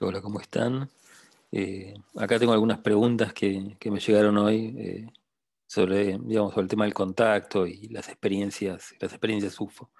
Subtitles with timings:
[0.00, 0.90] Hola, ¿cómo están?
[1.52, 5.06] Eh, acá tengo algunas preguntas que, me llegaron hoy eh,
[5.66, 9.92] sobre, digamos, sobre el tema del contacto y las experiencias, las experiencias UFO.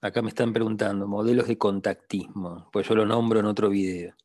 [0.00, 4.16] Acá me están preguntando modelos de contactismo, pues yo lo nombro en otro video.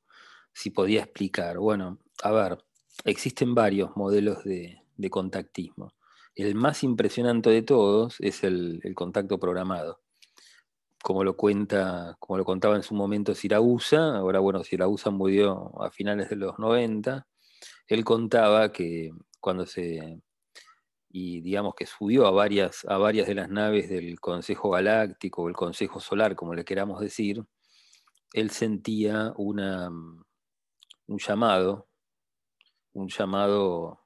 [0.54, 1.60] Si podía explicar.
[1.60, 2.58] Bueno, a ver,
[3.06, 4.82] existen varios modelos de,
[5.12, 5.94] contactismo.
[6.34, 10.02] El más impresionante de todos es el contacto programado
[11.04, 15.92] como lo cuenta, como lo contaba en su momento Siragusa, ahora bueno, Siragusa murió a
[15.92, 17.28] finales de los 90,
[17.88, 20.22] él contaba que cuando se,
[21.10, 25.50] y digamos que subió a varias, a varias de las naves del Consejo Galáctico o
[25.50, 27.44] el Consejo Solar, como le queramos decir,
[28.34, 31.88] él sentía una, un llamado,
[32.94, 34.02] un llamado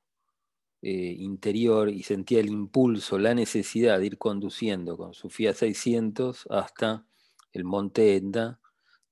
[0.86, 6.46] eh, interior y sentía el impulso, la necesidad de ir conduciendo con su Fiat 600
[6.50, 7.06] hasta
[7.54, 8.60] el Monte Enda,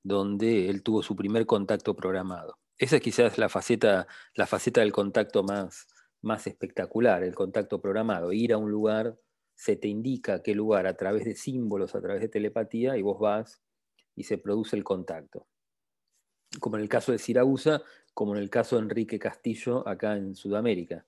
[0.03, 2.59] donde él tuvo su primer contacto programado.
[2.77, 4.05] Esa es quizás la faceta,
[4.35, 5.87] la faceta del contacto más,
[6.21, 8.33] más espectacular, el contacto programado.
[8.33, 9.17] Ir a un lugar,
[9.55, 13.17] se te indica qué lugar a través de símbolos, a través de telepatía, y vos
[13.17, 13.61] vas
[14.13, 15.47] y se produce el contacto.
[16.59, 17.81] Como en el caso de Siragusa,
[18.13, 21.05] como en el caso de Enrique Castillo acá en Sudamérica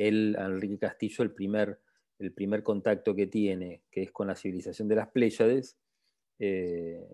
[0.00, 1.78] él, Enrique Castillo, el primer,
[2.18, 5.76] el primer contacto que tiene, que es con la civilización de las Pléyades,
[6.38, 7.06] eh,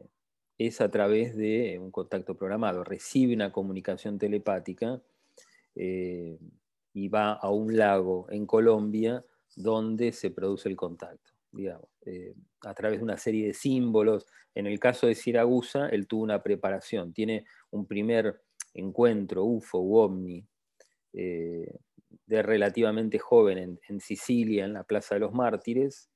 [0.56, 2.84] es a través de un contacto programado.
[2.84, 5.03] Recibe una comunicación telepática
[5.75, 6.39] eh,
[6.95, 9.25] y va a un lago en Colombia
[9.56, 14.27] donde se produce el contacto, digamos, eh, a través de una serie de símbolos.
[14.55, 18.43] En el caso de Siragusa, él tuvo una preparación, tiene un primer
[18.75, 20.47] encuentro UFO u OVNI
[22.27, 26.10] de relativamente joven en, Sicilia, en la Plaza de los Mártires,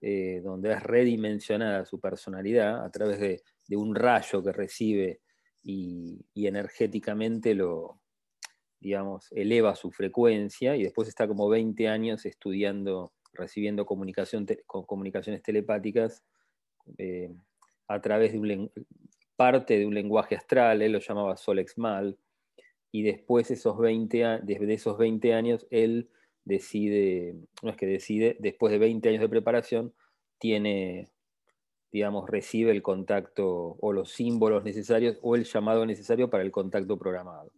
[0.00, 3.42] eh, donde es redimensionada su personalidad a través de,
[3.76, 5.20] un rayo que recibe
[5.62, 8.00] y, energéticamente lo,
[9.30, 16.22] eleva su frecuencia y después está como 20 años estudiando, recibiendo comunicaciones telepáticas
[16.98, 17.34] eh,
[17.88, 18.70] a través de
[19.36, 22.18] parte de un lenguaje astral, él lo llamaba Solexmal,
[22.94, 26.10] y después esos 20, desde esos 20 años él
[26.44, 29.92] decide, no es que decide, después de 20 años de preparación,
[30.38, 31.10] tiene,
[31.90, 36.96] digamos, recibe el contacto o los símbolos necesarios o el llamado necesario para el contacto
[36.96, 37.50] programado.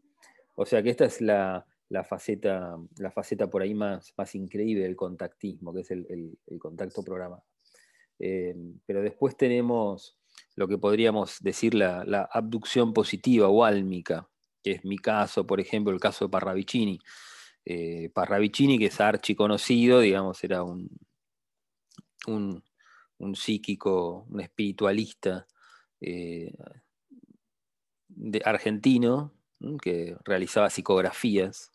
[0.54, 1.66] O sea que esta es la,
[2.08, 7.44] faceta, la faceta por ahí más, más increíble del contactismo, que es el, contacto programado.
[8.18, 10.16] Eh, pero después tenemos
[10.54, 14.30] lo que podríamos decir la, la abducción positiva o álmica,
[14.66, 16.98] que es mi caso, por ejemplo, el caso de Parravicini.
[17.64, 20.90] Eh, Parravicini, que es archiconocido, digamos, era un,
[22.26, 25.46] un, psíquico, un espiritualista
[26.00, 26.52] eh,
[28.08, 29.32] de, argentino
[29.80, 31.70] que realizaba psicografías.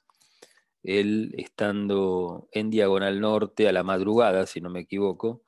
[0.84, 5.44] Él, estando en Diagonal Norte a la madrugada, si no me equivoco,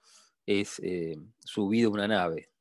[0.45, 2.51] es eh, subido a una nave.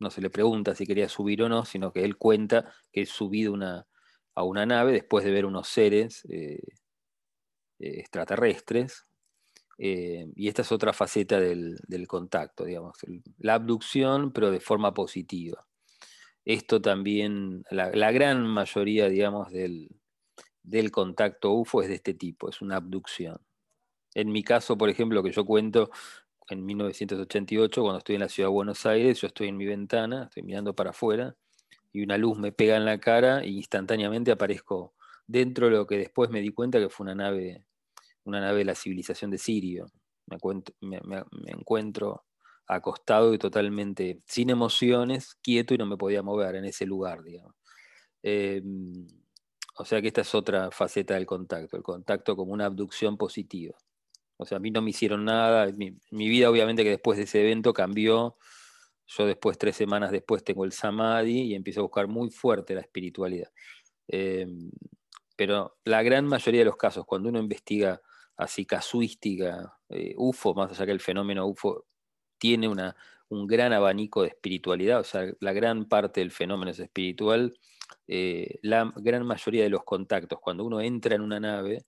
[0.00, 3.08] No se le pregunta si quería subir o no, sino que él cuenta que es
[3.08, 3.86] subido una,
[4.34, 6.60] a una nave después de ver unos seres eh,
[7.78, 9.06] eh, extraterrestres.
[9.78, 12.96] Eh, y esta es otra faceta del, contacto, digamos,
[13.38, 15.66] la abducción, pero de forma positiva.
[16.44, 19.88] Esto también, la, gran mayoría, digamos, del,
[20.62, 23.40] del, contacto UFO es de este tipo, es una abducción.
[24.14, 25.90] En mi caso, por ejemplo, lo que yo cuento,
[26.48, 30.24] en 1988, cuando estoy en la ciudad de Buenos Aires, yo estoy en mi ventana,
[30.24, 31.34] estoy mirando para afuera,
[31.92, 34.94] y una luz me pega en la cara e instantáneamente aparezco
[35.26, 37.66] dentro de lo que después me di cuenta que fue una nave,
[38.24, 39.86] una nave de la civilización de Sirio.
[40.26, 40.38] Me,
[41.46, 42.24] encuentro,
[42.66, 47.54] acostado y totalmente sin emociones, quieto y no me podía mover en ese lugar, digamos.
[48.22, 49.06] Em,
[49.78, 53.76] o sea que esta es otra faceta del contacto, el contacto como una abducción positiva.
[54.38, 57.24] O sea, a mí no me hicieron nada, mi, mi vida obviamente que después de
[57.24, 58.36] ese evento cambió
[59.16, 62.80] yo después, tres semanas después, tengo el samadhi y empiezo a buscar muy fuerte la
[62.80, 63.50] espiritualidad.
[64.08, 64.70] Em,
[65.36, 68.00] pero la gran mayoría de los casos, cuando uno investiga
[68.36, 71.86] así casuística, eh, UFO, más allá que el fenómeno UFO
[72.38, 72.96] tiene una,
[73.28, 77.54] un gran abanico de espiritualidad, o sea, la gran parte del fenómeno es espiritual,
[78.08, 81.86] eh, la gran mayoría de los contactos, cuando uno entra en una nave,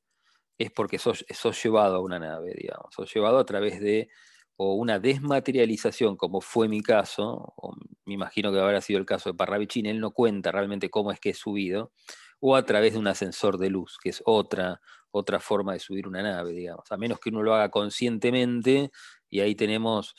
[0.59, 4.09] es porque sos, sos llevado a una nave, digamos, sos llevado a través de
[4.57, 7.75] o una desmaterialización, como fue mi caso, o
[8.05, 11.21] me imagino que habrá sido el caso de Parravicini, él no cuenta realmente cómo es
[11.21, 11.93] que es subido,
[12.41, 14.81] o a través de un ascensor de luz, que es otra,
[15.11, 18.91] otra forma de subir una nave, digamos, a menos que uno lo haga conscientemente,
[19.31, 20.15] y ahí tenemos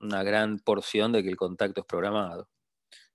[0.00, 2.48] una gran porción de que el contacto es programado.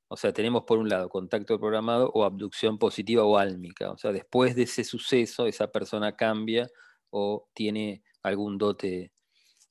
[0.07, 3.91] O sea, tenemos por un lado contacto programado o abducción positiva o álmica.
[3.91, 6.67] O sea, después de ese suceso, esa persona cambia
[7.11, 9.13] o tiene algún dote,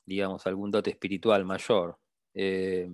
[0.06, 1.98] digamos, algún dote espiritual mayor.
[2.34, 2.88] Eh,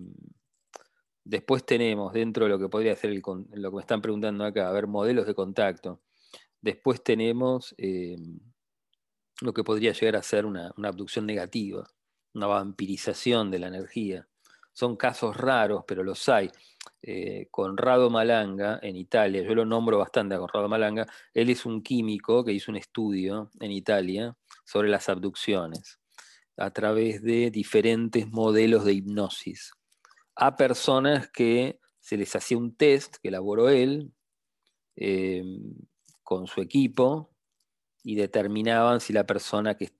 [1.24, 4.72] después tenemos, dentro de lo que podría ser lo que me están preguntando acá, a
[4.72, 6.00] ver, modelos de contacto.
[6.60, 8.16] Después tenemos eh,
[9.40, 11.86] lo que podría llegar a ser una, abducción negativa,
[12.34, 14.28] una vampirización de la energía.
[14.72, 16.50] Son casos raros, pero los hay.
[17.02, 21.82] Eh, Conrado Malanga, en Italia, yo lo nombro bastante a Conrado Malanga, él es un
[21.82, 25.98] químico que hizo un estudio en Italia sobre las abducciones
[26.56, 29.72] a través de diferentes modelos de hipnosis
[30.36, 34.12] a personas que se les hacía un test que elaboró él
[34.94, 35.42] eh,
[36.22, 37.30] con su equipo
[38.04, 39.90] y determinaban si la persona que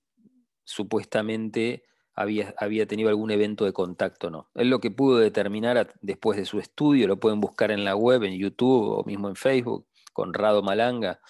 [0.63, 4.51] supuestamente había, había, tenido algún evento de contacto o no.
[4.55, 8.23] Él lo que pudo determinar después de su estudio, lo pueden buscar en la web,
[8.23, 11.21] en YouTube o mismo en Facebook, Conrado Malanga,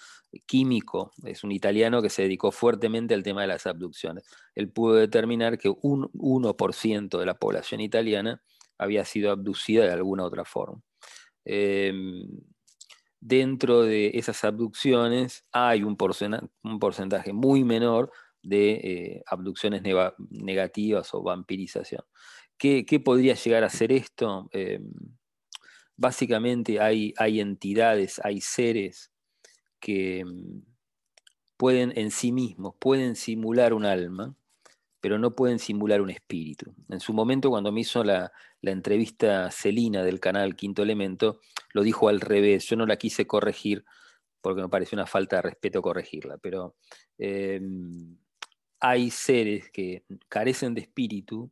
[0.46, 4.24] químico, es un italiano que se dedicó fuertemente al tema de las abducciones.
[4.54, 8.42] Él pudo determinar que un 1% de la población italiana
[8.78, 10.82] había sido abducida de alguna otra forma.
[11.44, 12.28] Em,
[13.20, 18.10] dentro de esas abducciones hay un, porcentaje, muy menor
[18.42, 19.82] de eh, abducciones
[20.30, 22.02] negativas o vampirización.
[22.58, 24.48] ¿Qué, podría llegar a ser esto?
[24.52, 24.90] Em,
[25.96, 29.12] básicamente hay, hay, entidades, hay seres
[29.80, 30.62] que em,
[31.56, 34.36] pueden en sí mismos, pueden simular un alma,
[35.00, 36.74] pero no pueden simular un espíritu.
[36.88, 41.40] En su momento, cuando me hizo la, la entrevista Celina del canal Quinto Elemento,
[41.72, 42.66] lo dijo al revés.
[42.66, 43.84] Yo no la quise corregir
[44.46, 46.76] porque me pareció una falta de respeto corregirla, pero
[47.18, 48.16] em,
[48.78, 51.50] hay seres que carecen de espíritu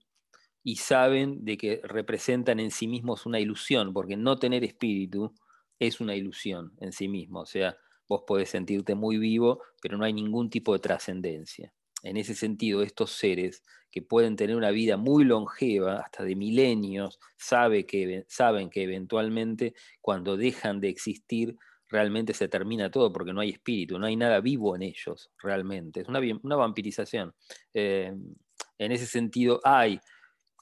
[0.62, 5.34] y saben de que representan en sí mismos una ilusión, porque no tener espíritu
[5.80, 7.40] es una ilusión en sí mismo.
[7.40, 7.76] O sea,
[8.08, 11.72] vos podés sentirte muy vivo, pero no hay ningún tipo de trascendencia
[12.04, 17.18] en ese sentido, estos seres que pueden tener una vida muy longeva, hasta de milenios,
[17.36, 21.56] sabe que, saben que eventualmente cuando dejan de existir,
[21.88, 26.02] realmente se termina todo porque no hay espíritu, no hay nada vivo en ellos realmente.
[26.02, 27.34] Es una, vampirización.
[27.72, 28.12] Eh,
[28.78, 29.98] en ese sentido, hay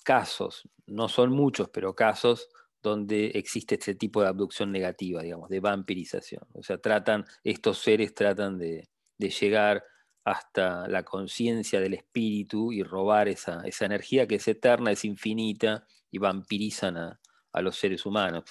[0.05, 2.49] casos, no son muchos, pero casos
[2.83, 6.43] donde existe este tipo de abducción negativa, digamos, de vampirización.
[6.53, 8.89] O sea, tratan, estos seres tratan de,
[9.19, 9.85] llegar
[10.25, 16.19] hasta la conciencia del espíritu y robar esa, energía que es eterna, es infinita y
[16.19, 17.19] vampirizan a,
[17.61, 18.45] los seres humanos.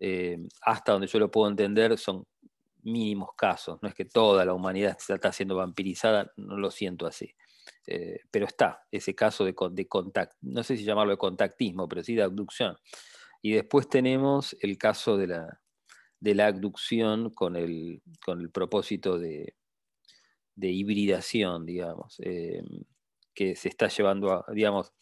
[0.00, 2.26] Eh, hasta donde yo lo puedo entender son
[2.82, 7.32] mínimos casos, no es que toda la humanidad está siendo vampirizada, no lo siento así.
[7.86, 9.88] Eh, pero está ese caso de, de
[10.42, 12.76] no sé si llamarlo de contactismo, pero sí de abducción.
[13.42, 15.60] Y después tenemos el caso de la,
[16.20, 19.54] de la abducción con el, con el propósito de,
[20.54, 22.62] de hibridación, digamos, eh,
[23.34, 24.92] que se está llevando a, digamos,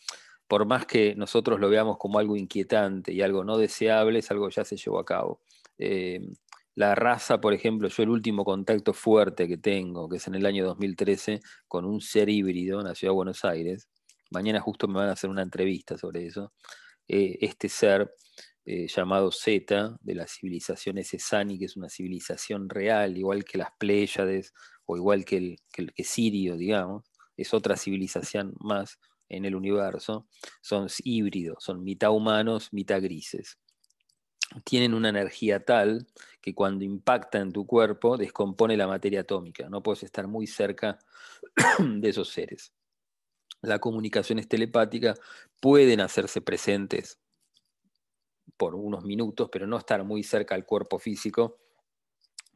[0.46, 4.48] por más que nosotros lo veamos como algo inquietante y algo no deseable, es algo
[4.48, 5.40] que ya se llevó a cabo.
[5.78, 6.20] Eh,
[6.74, 10.44] la raza, por ejemplo, yo el último contacto fuerte que tengo, que es en el
[10.44, 13.88] año 2013, con un ser híbrido en la ciudad de Buenos Aires,
[14.30, 16.52] mañana justo me van a hacer una entrevista sobre eso,
[17.08, 18.12] eh, este ser
[18.66, 24.52] llamado Z, de la civilización Esesani, que es una civilización real, igual que las Pléyades,
[24.86, 27.04] o igual que el, que Sirio, digamos,
[27.36, 28.98] es otra civilización más
[29.28, 30.28] en el universo,
[30.62, 33.58] son híbridos, son mitad humanos, mitad grises.
[34.64, 36.06] Tienen una energía tal
[36.40, 40.98] que cuando impacta en tu cuerpo descompone la materia atómica, no puedes estar muy cerca
[41.78, 42.72] de esos seres.
[43.62, 45.14] La comunicación es telepática,
[45.60, 47.18] pueden hacerse presentes
[48.56, 51.58] por unos minutos, pero no estar muy cerca al cuerpo físico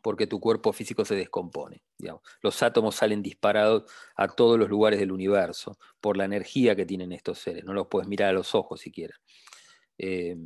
[0.03, 1.83] porque tu cuerpo físico se descompone.
[2.43, 7.13] Los átomos salen disparados a todos los lugares del universo por la energía que tienen
[7.13, 7.65] estos seres.
[7.65, 9.15] No los puedes mirar a los ojos siquiera.
[9.99, 10.37] Eh,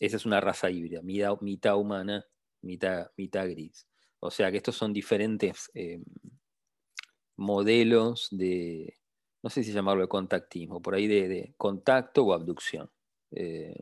[0.00, 2.24] esa es una raza híbrida, mitad, humana,
[2.62, 3.86] mitad, mitad, gris.
[4.20, 6.00] O sea que estos son diferentes eh,
[7.36, 8.94] modelos de,
[9.46, 12.90] no sé si llamarlo de contactismo, por ahí de, contacto o abducción.
[13.30, 13.78] Eh,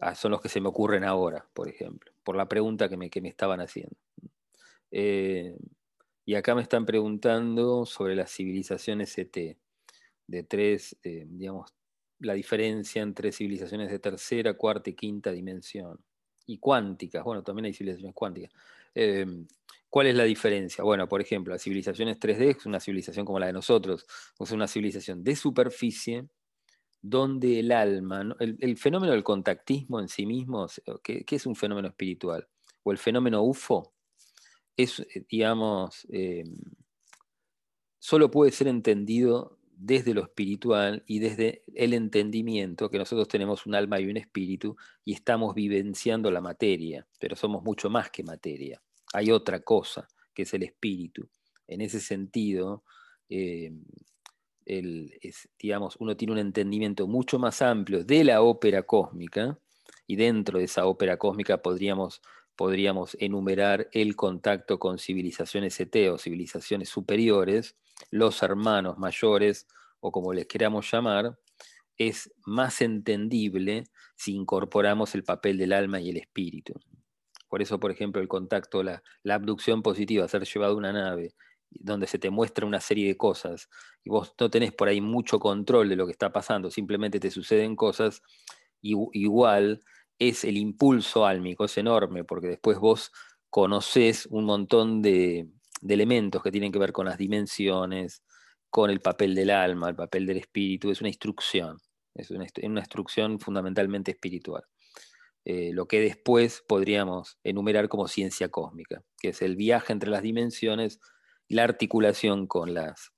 [0.00, 3.10] ah, son los que se me ocurren ahora, por ejemplo por la pregunta que me,
[3.10, 3.96] que me estaban haciendo.
[4.90, 5.56] Eh,
[6.24, 9.58] y acá me están preguntando sobre las civilizaciones ET,
[10.26, 11.74] de tres, eh, digamos,
[12.20, 15.98] la diferencia entre civilizaciones de tercera, cuarta y quinta dimensión.
[16.46, 18.52] Y cuánticas, bueno, también hay civilizaciones cuánticas.
[19.92, 20.82] ¿Cuál es la diferencia?
[20.82, 24.06] Bueno, por ejemplo, las civilizaciones 3D es una civilización como la de nosotros,
[24.40, 26.28] es una civilización de superficie,
[27.02, 30.66] donde el alma, el, fenómeno del contactismo en sí mismo,
[31.04, 32.48] ¿qué, es un fenómeno espiritual?
[32.84, 33.92] O el fenómeno UFO,
[34.78, 36.44] es, eh, digamos, eh,
[37.98, 43.74] solo puede ser entendido desde lo espiritual y desde el entendimiento que nosotros tenemos un
[43.74, 48.80] alma y un espíritu y estamos vivenciando la materia, pero somos mucho más que materia.
[49.12, 51.28] Hay otra cosa que es el espíritu.
[51.66, 52.84] En ese sentido,
[53.28, 53.72] eh,
[55.58, 59.58] digamos, uno tiene un entendimiento mucho más amplio de la ópera cósmica
[60.06, 62.22] y dentro de esa ópera cósmica podríamos,
[62.56, 67.76] podríamos enumerar el contacto con civilizaciones ET o civilizaciones superiores,
[68.10, 69.66] los hermanos mayores
[70.00, 71.38] o como les queramos llamar,
[71.96, 73.84] es más entendible
[74.16, 76.74] si incorporamos el papel del alma y el espíritu.
[77.52, 81.34] Por eso, por ejemplo, el contacto, la, abducción positiva, ser llevado a una nave,
[81.68, 83.68] donde se te muestra una serie de cosas
[84.02, 87.30] y vos no tenés por ahí mucho control de lo que está pasando, simplemente te
[87.30, 88.22] suceden cosas,
[88.80, 89.82] igual
[90.18, 93.12] es el impulso álmico, es enorme, porque después vos
[93.50, 95.46] conocés un montón de,
[95.86, 98.22] elementos que tienen que ver con las dimensiones,
[98.70, 101.76] con el papel del alma, el papel del espíritu, es una instrucción,
[102.14, 102.46] es una,
[102.80, 104.64] instrucción fundamentalmente espiritual.
[105.44, 110.22] Eh, lo que después podríamos enumerar como ciencia cósmica, que es el viaje entre las
[110.22, 111.00] dimensiones
[111.52, 113.12] la articulación con las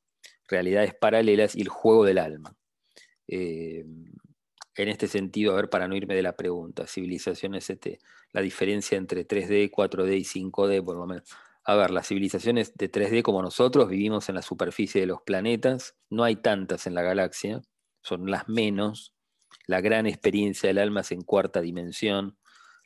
[0.49, 2.57] realidades paralelas y el juego del alma.
[3.29, 3.85] Eh,
[4.77, 8.01] en este sentido, a ver, para no irme de la pregunta, civilización ST,
[8.33, 11.29] la diferencia entre 3D, 4D y 5D, por lo menos.
[11.65, 15.97] A ver, las civilizaciones de 3D como nosotros vivimos en la superficie de los planetas,
[16.11, 17.63] no hay tantas en la galaxia,
[18.03, 19.14] son las menos.
[19.67, 22.37] La gran experiencia del alma es en cuarta dimensión.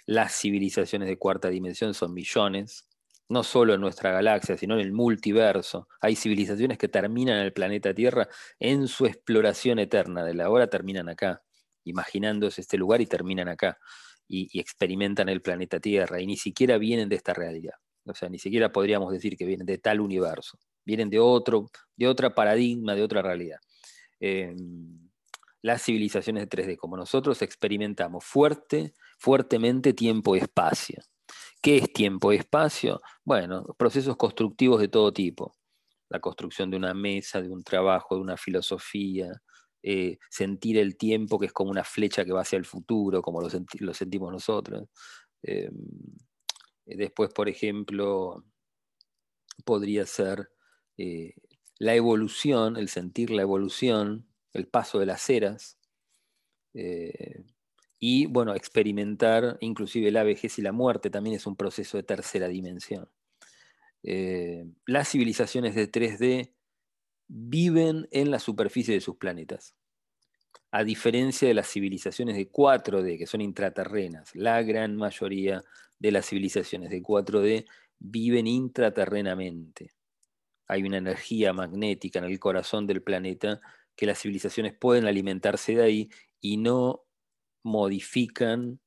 [0.06, 2.88] Las civilizaciones de cuarta dimensión son millones
[3.28, 5.88] no solo en nuestra galaxia, sino en el multiverso.
[6.00, 11.08] Hay civilizaciones que terminan el planeta Tierra en su exploración eterna de la hora, terminan
[11.08, 11.42] acá,
[11.84, 13.78] imaginándose este lugar y terminan acá,
[14.26, 17.74] y, experimentan el planeta Tierra, y ni siquiera vienen de esta realidad.
[18.04, 22.08] O sea, ni siquiera podríamos decir que vienen de tal universo, vienen de otro, de
[22.08, 23.58] otra paradigma, de otra realidad.
[24.20, 25.07] Em,
[25.62, 31.02] las civilizaciones de 3D, como nosotros experimentamos fuerte, fuertemente tiempo y espacio.
[31.60, 33.00] ¿Qué es tiempo y espacio?
[33.24, 35.56] Bueno, procesos constructivos de todo tipo.
[36.08, 39.42] La construcción de una mesa, de un trabajo, de una filosofía,
[39.82, 43.40] eh, sentir el tiempo que es como una flecha que va hacia el futuro, como
[43.40, 43.50] lo,
[43.94, 44.88] sentimos nosotros.
[45.42, 45.72] Em,
[46.86, 48.44] después, por ejemplo,
[49.64, 50.50] podría ser
[50.96, 51.34] eh,
[51.78, 55.78] la evolución, el sentir la evolución, el paso de las eras.
[56.74, 57.44] Eh,
[57.98, 62.48] y bueno, experimentar inclusive la vejez y la muerte también es un proceso de tercera
[62.48, 63.08] dimensión.
[64.02, 66.52] Eh, las civilizaciones de 3D
[67.26, 69.74] viven en la superficie de sus planetas,
[70.70, 74.34] a diferencia de las civilizaciones de 4D, que son intraterrenas.
[74.34, 75.64] La gran mayoría
[75.98, 77.66] de las civilizaciones de 4D
[77.98, 79.92] viven intraterrenamente.
[80.68, 83.60] Hay una energía magnética en el corazón del planeta
[83.98, 87.04] que las civilizaciones pueden alimentarse de ahí y no
[87.64, 88.78] modifican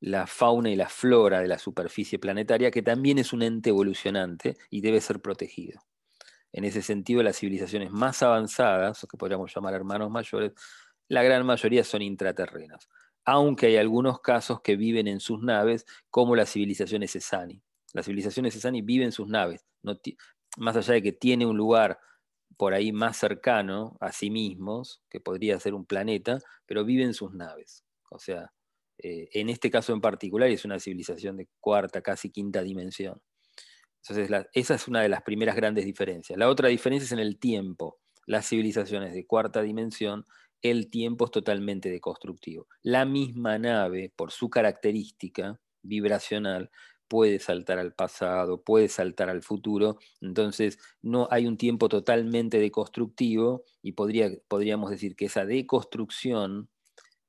[0.00, 4.56] la fauna y la flora de la superficie planetaria, que también es un ente evolucionante
[4.68, 5.80] y debe ser protegido.
[6.52, 10.52] En ese sentido, las civilizaciones más avanzadas, o que podríamos llamar hermanos mayores,
[11.06, 12.88] la gran mayoría son intraterrenos,
[13.24, 17.62] aunque hay algunos casos que viven en sus naves, como las civilizaciones Esani.
[17.92, 19.64] Las civilizaciones Esani viven en sus naves,
[20.56, 22.00] más allá de que tiene un lugar
[22.58, 27.14] por ahí más cercano a sí mismos, que podría ser un planeta, pero viven en
[27.14, 27.84] sus naves.
[28.10, 28.52] O sea,
[28.98, 33.22] eh, en este caso en particular es una civilización de cuarta, casi quinta dimensión.
[34.02, 36.36] Entonces, esa es una de las primeras grandes diferencias.
[36.38, 37.98] La otra diferencia es en el tiempo.
[38.26, 40.24] Las civilizaciones de cuarta dimensión,
[40.60, 42.66] el tiempo es totalmente deconstructivo.
[42.82, 46.70] La misma nave, por su característica vibracional,
[47.08, 53.64] puede saltar al pasado, puede saltar al futuro, entonces no hay un tiempo totalmente deconstructivo
[53.82, 56.68] y podría, podríamos decir que esa deconstrucción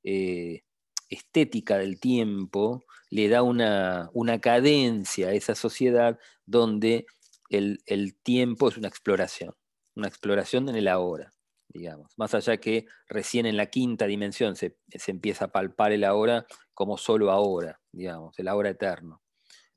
[0.04, 0.62] eh,
[1.10, 4.08] estética del tiempo le da una,
[4.40, 7.06] cadencia a esa sociedad donde
[7.50, 7.78] el,
[8.22, 9.54] tiempo es una exploración,
[9.96, 11.32] una exploración en el ahora,
[11.68, 12.12] digamos.
[12.16, 14.76] Más allá que recién en la quinta dimensión se,
[15.08, 19.20] empieza a palpar el ahora como solo ahora, digamos, el ahora eterno.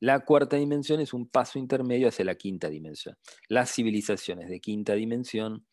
[0.03, 3.17] La cuarta dimensión es un paso intermedio hacia la quinta dimensión.
[3.47, 5.65] Las civilizaciones de quinta dimensión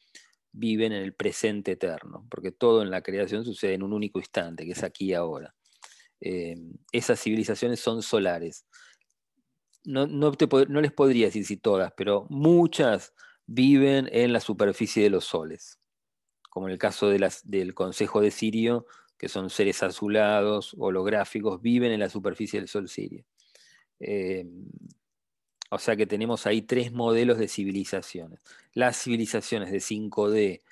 [0.53, 4.65] viven en el presente eterno, porque todo en la creación sucede en un único instante,
[4.65, 5.57] que es aquí y ahora.
[6.21, 6.55] Eh,
[6.93, 8.67] esas civilizaciones son solares.
[9.83, 10.31] No, no,
[10.81, 13.13] les podría decir si todas, pero muchas
[13.47, 15.81] viven en la superficie de los soles.
[16.51, 18.87] como en el caso del Consejo de Sirio,
[19.19, 23.25] que son seres azulados, holográficos, viven en la superficie del Sol Sirio.
[24.01, 24.47] Eh,
[25.71, 28.41] o sea que tenemos ahí tres modelos de civilizaciones.
[28.75, 30.63] Las civilizaciones de 5D,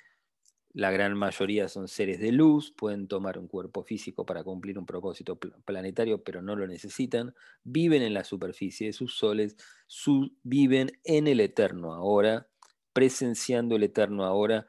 [0.73, 4.85] la gran mayoría son seres de luz, pueden tomar un cuerpo físico para cumplir un
[4.85, 7.33] propósito planetario, pero no lo necesitan.
[7.63, 9.55] Viven en la superficie de sus soles,
[10.43, 12.49] viven en el eterno ahora,
[12.91, 14.67] presenciando el eterno ahora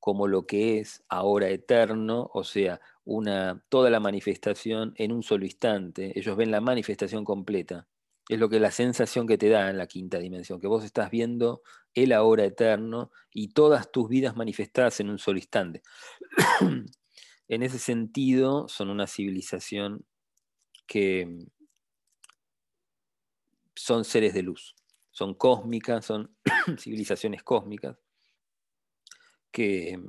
[0.00, 5.44] como lo que es ahora eterno, o sea, una, toda la manifestación en un solo
[5.44, 6.12] instante.
[6.18, 7.86] Ellos ven la manifestación completa.
[8.32, 11.10] Es lo que la sensación que te da en la quinta dimensión, que vos estás
[11.10, 11.62] viendo
[11.92, 15.82] el ahora eterno y todas tus vidas manifestadas en un solo instante.
[17.48, 20.06] en ese sentido, son una civilización
[20.86, 21.46] que
[23.74, 24.76] son seres de luz,
[25.10, 26.34] son cósmicas, son
[26.78, 27.98] civilizaciones cósmicas
[29.50, 30.00] que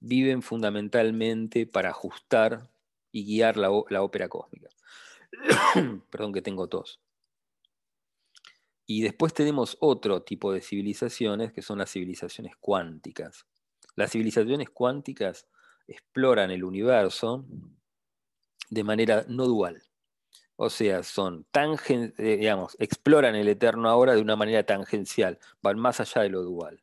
[0.00, 2.72] viven fundamentalmente para ajustar
[3.12, 4.68] y guiar la, ópera cósmica.
[6.10, 7.03] Perdón que tengo tos.
[8.86, 13.46] Y después tenemos otro tipo de civilizaciones que son las civilizaciones cuánticas.
[13.96, 15.46] Las civilizaciones cuánticas
[15.86, 17.44] exploran el universo
[18.70, 19.82] de manera no dual.
[20.56, 25.78] O sea, son tangen, eh, digamos, exploran el eterno ahora de una manera tangencial, van
[25.78, 26.82] más allá de lo dual.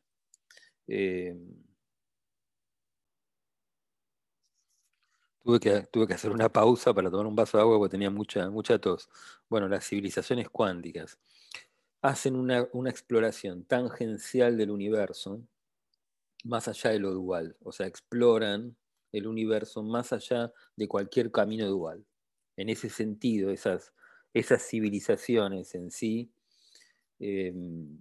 [0.88, 1.36] Eh,
[5.44, 8.10] Tuve que, tuve que hacer una pausa para tomar un vaso de agua porque tenía
[8.10, 9.08] mucha, mucha tos.
[9.48, 11.18] Bueno, las civilizaciones cuánticas
[12.02, 15.40] hacen una, exploración tangencial del universo
[16.44, 17.56] más allá de lo dual.
[17.62, 18.76] O sea, exploran
[19.12, 22.04] el universo más allá de cualquier camino dual.
[22.56, 23.92] En ese sentido, esas,
[24.34, 26.32] esas civilizaciones en sí
[27.20, 28.00] em,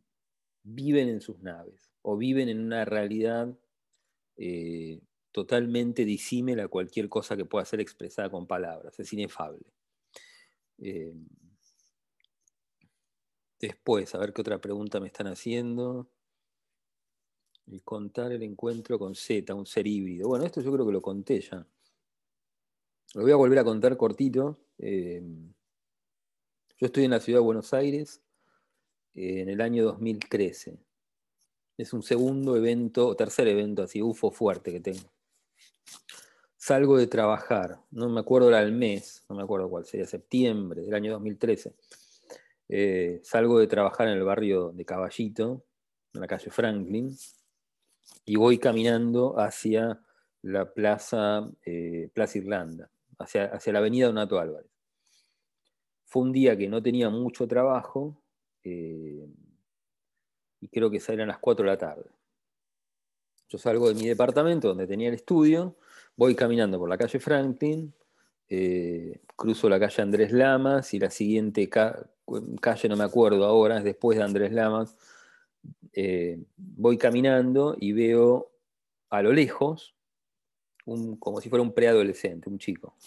[0.63, 3.55] viven en sus naves o viven en una realidad
[4.38, 5.00] eh,
[5.31, 9.65] totalmente disímil a cualquier cosa que pueda ser expresada con palabras, es inefable.
[10.79, 11.13] Eh,
[13.67, 16.10] después, a ver qué otra pregunta me están haciendo.
[17.67, 20.28] El contar el encuentro con Z, un ser híbrido.
[20.28, 21.65] Bueno, esto yo creo que lo conté ya.
[23.13, 24.58] Lo voy a volver a contar cortito.
[24.78, 25.21] Eh,
[26.78, 28.21] yo estoy en la ciudad de Buenos Aires
[29.13, 30.78] eh, en el año 2013.
[31.78, 35.12] Es un segundo evento, o tercer evento así, UFO fuerte que tengo
[36.62, 40.84] salgo de trabajar, no me acuerdo era el mes, no me acuerdo cuál sería, septiembre
[40.84, 41.74] del año 2013.
[42.73, 45.65] Eh, salgo de trabajar en el barrio de Caballito,
[46.13, 47.13] en la calle Franklin,
[48.23, 50.01] y voy caminando hacia
[50.43, 54.71] la plaza, eh, plaza Irlanda, hacia, hacia, la avenida Donato Álvarez.
[56.05, 58.23] Fue un día que no tenía mucho trabajo
[58.63, 59.27] eh,
[60.62, 62.10] y creo que salían las 4 de la tarde.
[63.49, 65.75] Yo salgo de mi departamento donde tenía el estudio,
[66.15, 67.93] voy caminando por la calle Franklin,
[68.53, 73.85] eh, cruzo la calle Andrés Lamas y la siguiente calle, no me acuerdo ahora, es
[73.85, 74.97] después de Andrés Lamas.
[75.93, 78.51] Eh, voy caminando y veo
[79.09, 79.95] a lo lejos,
[80.83, 82.97] como si fuera un preadolescente, un chico.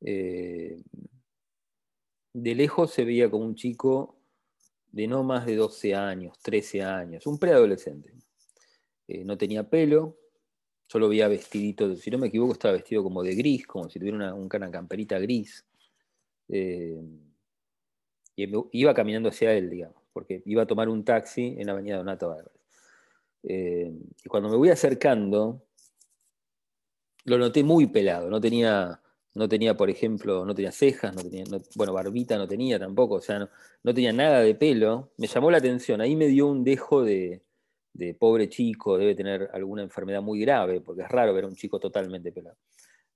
[0.00, 0.80] Eh,
[2.32, 4.20] de lejos se veía como un chico
[4.92, 8.14] de no más de 12 años, 13 años, un preadolescente.
[9.24, 10.16] No tenía pelo,
[10.92, 14.14] solo veía vestidito, si no me equivoco, estaba vestido como de gris, como si tuviera
[14.14, 15.64] una, una camperita gris.
[16.50, 17.00] Eh,
[18.36, 21.96] y iba caminando hacia él, digamos, porque iba a tomar un taxi en la avenida
[21.96, 22.52] Donato Álvarez.
[23.42, 23.90] Eh,
[24.22, 25.62] y cuando me voy acercando,
[27.24, 29.00] lo noté muy pelado, no tenía,
[29.32, 33.22] no tenía, por ejemplo, no tenía cejas, no tenía, bueno, barbita no tenía tampoco, o
[33.22, 33.48] sea,
[33.82, 35.10] no, tenía nada de pelo.
[35.16, 37.40] Me llamó la atención, ahí me dio un dejo de,
[37.92, 41.54] de pobre chico, debe tener alguna enfermedad muy grave, porque es raro ver a un
[41.54, 42.56] chico totalmente pelado.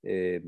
[0.03, 0.43] Eh,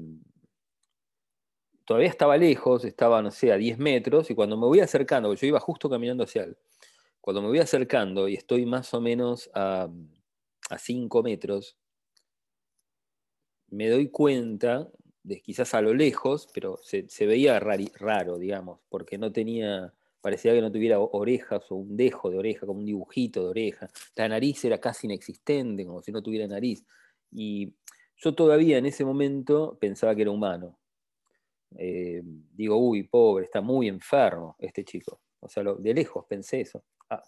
[1.84, 5.46] todavía estaba lejos, estaba, no sé, a 10 metros, y cuando me voy acercando, yo
[5.46, 6.56] iba justo caminando hacia él,
[7.20, 9.88] cuando me voy acercando y estoy más o menos a,
[10.76, 11.78] 5 metros,
[13.70, 14.90] me doy cuenta,
[15.22, 20.60] de quizás a lo lejos, pero se, veía raro, digamos, porque no tenía parecía que
[20.60, 23.88] no tuviera orejas o un dejo de oreja, como un dibujito de oreja.
[24.16, 26.84] La nariz era casi inexistente, como si no tuviera nariz.
[27.30, 27.74] Y
[28.16, 30.78] yo todavía en ese momento pensaba que era humano.
[31.76, 35.20] Eh, digo, uy, pobre, está muy enfermo este chico.
[35.40, 36.84] O sea, de lejos pensé eso.
[37.10, 37.22] Ah,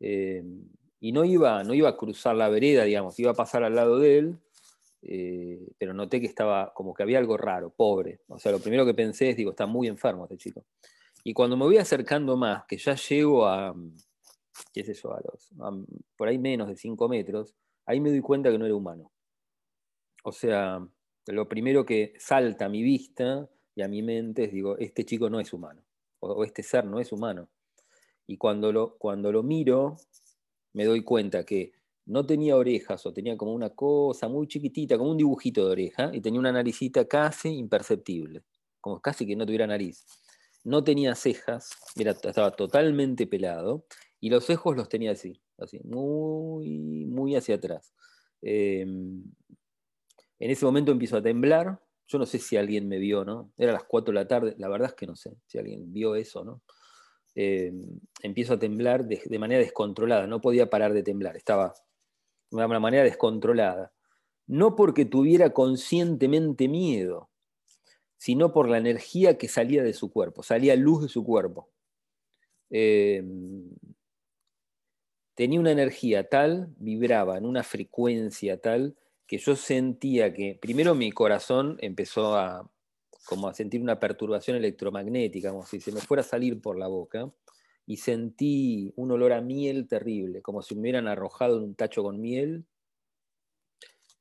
[0.00, 0.42] eh,
[1.00, 3.98] y no iba, no iba a cruzar la vereda, digamos, iba a pasar al lado
[3.98, 4.38] de él,
[5.02, 8.20] eh, pero noté que estaba como que había algo raro, pobre.
[8.28, 10.64] O sea, lo primero que pensé es, digo, está muy enfermo este chico.
[11.26, 13.74] Y cuando me voy acercando más, que ya llego a,
[14.74, 15.50] qué sé yo, a los,
[16.16, 17.54] por ahí menos de 5 metros,
[17.86, 19.10] ahí me doy cuenta que no era humano.
[20.22, 20.86] O sea,
[21.26, 25.30] lo primero que salta a mi vista y a mi mente es, digo, este chico
[25.30, 25.82] no es humano,
[26.20, 27.48] o, este ser no es humano.
[28.26, 29.96] Y cuando lo, cuando lo miro,
[30.74, 31.72] me doy cuenta que
[32.04, 36.10] no tenía orejas o tenía como una cosa muy chiquitita, como un dibujito de oreja,
[36.12, 38.42] y tenía una naricita casi imperceptible,
[38.78, 40.04] como casi que no tuviera nariz.
[40.64, 43.86] No tenía cejas, estaba totalmente pelado,
[44.20, 47.92] y los ojos los tenía así, así, muy, muy hacia atrás.
[48.40, 49.22] Em,
[50.38, 53.52] en ese momento empiezo a temblar, yo no sé si alguien me vio, ¿no?
[53.56, 56.14] Era las 4 de la tarde, la verdad es que no sé si alguien vio
[56.14, 56.62] eso, ¿no?
[57.34, 61.74] Em, empiezo a temblar de, manera descontrolada, no podía parar de temblar, estaba
[62.50, 63.92] de una manera descontrolada.
[64.46, 67.30] No porque tuviera conscientemente miedo,
[68.24, 71.68] sino por la energía que salía de su cuerpo, salía luz de su cuerpo.
[72.70, 73.68] Em,
[75.34, 81.12] tenía una energía tal, vibraba en una frecuencia tal, que yo sentía que primero mi
[81.12, 82.72] corazón empezó a,
[83.26, 86.88] como a sentir una perturbación electromagnética, como si se me fuera a salir por la
[86.88, 87.30] boca,
[87.84, 92.02] y sentí un olor a miel terrible, como si me hubieran arrojado en un tacho
[92.02, 92.64] con miel.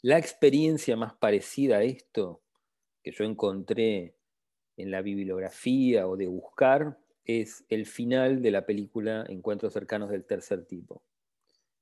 [0.01, 2.42] La experiencia más parecida a esto
[3.03, 4.15] que yo encontré
[4.77, 10.25] en la bibliografía o de buscar es el final de la película Encuentros cercanos del
[10.25, 11.03] tercer tipo.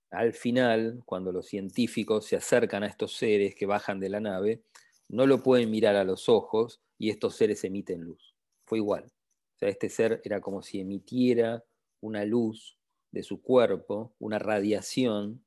[0.10, 4.62] Al final, cuando los científicos se acercan a estos seres que bajan de la nave,
[5.08, 8.36] no lo pueden mirar a los ojos y estos seres emiten luz.
[8.66, 9.06] Fue igual.
[9.06, 11.64] O sea, este ser era como si emitiera
[12.02, 12.78] una luz
[13.12, 15.44] de su cuerpo, una radiación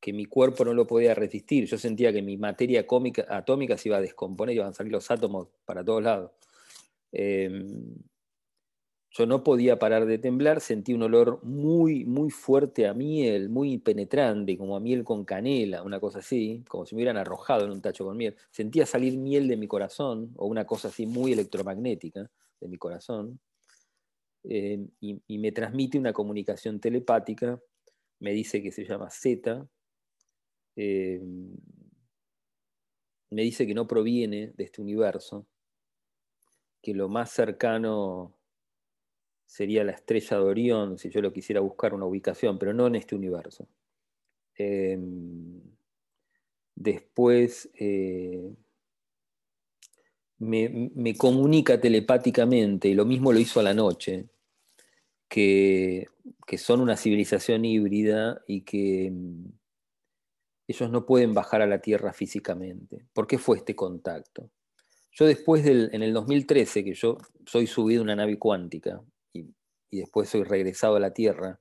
[0.00, 1.66] que mi cuerpo no lo podía resistir.
[1.66, 2.86] Yo sentía que mi materia
[3.28, 6.32] atómica se iba a descomponer y iban a salir los átomos para todos lados.
[7.12, 7.94] Em,
[9.12, 13.78] yo no podía parar de temblar, sentí un olor muy, muy fuerte a miel, muy
[13.78, 17.72] penetrante, como a miel con canela, una cosa así, como si me hubieran arrojado en
[17.72, 18.36] un tacho con miel.
[18.50, 23.40] Sentía salir miel de mi corazón, o una cosa así muy electromagnética de mi corazón,
[24.44, 27.60] eh, y, me transmite una comunicación telepática,
[28.20, 29.66] me dice que se llama Z,
[30.76, 31.20] eh,
[33.30, 35.46] me dice que no proviene de este universo,
[36.82, 38.36] que lo más cercano
[39.46, 42.96] sería la estrella de Orión, si yo lo quisiera buscar una ubicación, pero no en
[42.96, 43.68] este universo.
[44.54, 45.60] Em,
[46.74, 48.54] después eh,
[50.38, 54.28] me, comunica telepáticamente, y lo mismo lo hizo a la noche,
[55.28, 56.06] que,
[56.46, 59.52] que son una civilización híbrida y que em,
[60.70, 63.06] ellos no pueden bajar a la Tierra físicamente.
[63.12, 64.50] ¿Por qué fue este contacto?
[65.12, 69.02] Yo después del, en el 2013, que yo soy subido a una nave cuántica,
[69.32, 71.58] y después soy regresado a la Tierra,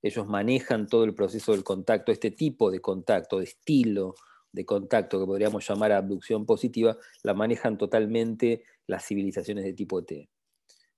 [0.00, 4.14] ellos manejan todo el proceso del contacto, este tipo de contacto, de estilo
[4.52, 10.28] de contacto que podríamos llamar abducción positiva, la manejan totalmente las civilizaciones de tipo T.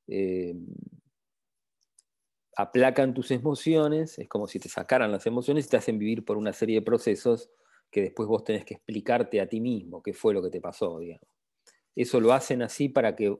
[0.08, 0.54] Eh,
[2.56, 6.38] aplacan tus emociones, es como si te sacaran las emociones y te hacen vivir por
[6.38, 7.50] una serie de procesos
[7.90, 10.98] que después vos tenés que explicarte a ti mismo qué fue lo que te pasó,
[10.98, 11.28] digamos.
[11.94, 13.38] Eso lo hacen así para que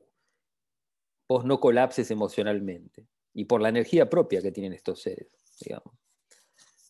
[1.29, 5.29] vos no colapses emocionalmente y por la energía propia que tienen estos seres,
[5.61, 5.95] digamos.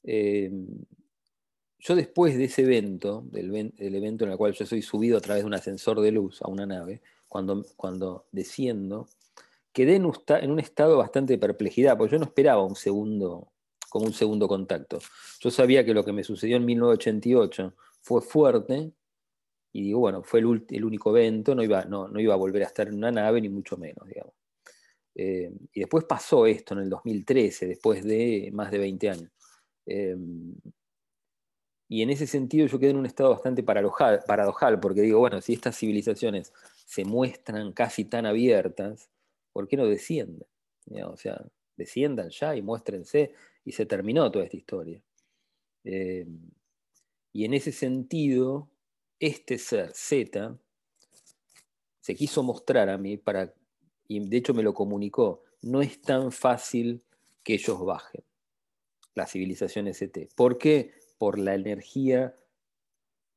[0.03, 0.51] Eh,
[1.79, 5.45] yo después de ese evento, del, evento en el cual yo soy subido a través
[5.45, 9.09] de un ascensor de luz a una nave, cuando, cuando desciendo,
[9.77, 13.53] quedé en un, estado bastante de perplejidad, porque yo no esperaba un segundo,
[13.91, 15.01] como un segundo contacto.
[15.39, 18.91] Yo sabía que lo que me sucedió en 1988 fue fuerte,
[19.75, 22.63] y digo, bueno, fue el, el único evento, no iba, no, no iba a volver
[22.63, 24.33] a estar en una nave, ni mucho menos, digamos.
[25.15, 29.31] Eh, y después pasó esto en el 2013, después de más de 20 años.
[29.85, 30.17] Eh,
[31.87, 35.53] y en ese sentido yo quedé en un estado bastante paradojal, porque digo, bueno, si
[35.53, 36.55] estas civilizaciones
[36.87, 39.11] se muestran casi tan abiertas,
[39.57, 40.47] ¿por qué no descienden?
[41.07, 41.43] O sea,
[41.79, 43.33] desciendan ya y muéstrense,
[43.65, 45.03] y se terminó toda esta historia.
[45.83, 46.27] Eh,
[47.33, 48.69] y en ese sentido,
[49.19, 50.59] este ser Z
[52.01, 53.55] se quiso mostrar a mí para
[54.07, 57.03] y de hecho me lo comunicó, no es tan fácil
[57.43, 58.25] que ellos bajen,
[59.15, 60.29] la civilización ST.
[60.37, 60.93] ¿Por qué?
[61.17, 62.37] Por la energía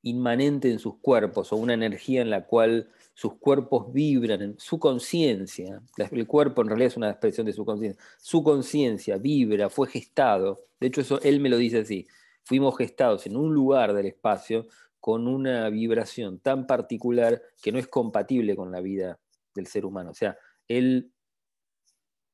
[0.01, 4.79] inmanente en sus cuerpos o una energía en la cual sus cuerpos vibran en su
[4.79, 5.81] conciencia.
[5.97, 8.01] El cuerpo en realidad es una expresión de su conciencia.
[8.17, 10.65] Su conciencia vibra, fue gestado.
[10.79, 12.07] De hecho, eso él me lo dice así.
[12.43, 14.67] Fuimos gestados en un lugar del espacio
[14.99, 19.19] con una vibración tan particular que no es compatible con la vida
[19.53, 20.12] del ser humano.
[20.12, 21.12] O sea, él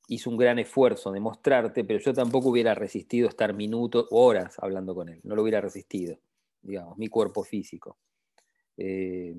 [0.08, 4.58] hizo un gran esfuerzo de mostrarte, pero yo tampoco hubiera resistido estar minutos o horas
[4.60, 6.20] hablando con él, no lo hubiera resistido.
[6.66, 7.98] Digamos, mi cuerpo físico.
[8.78, 9.36] Eh,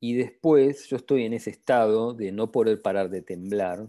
[0.00, 3.86] y después yo estoy en ese estado de no poder parar de temblar,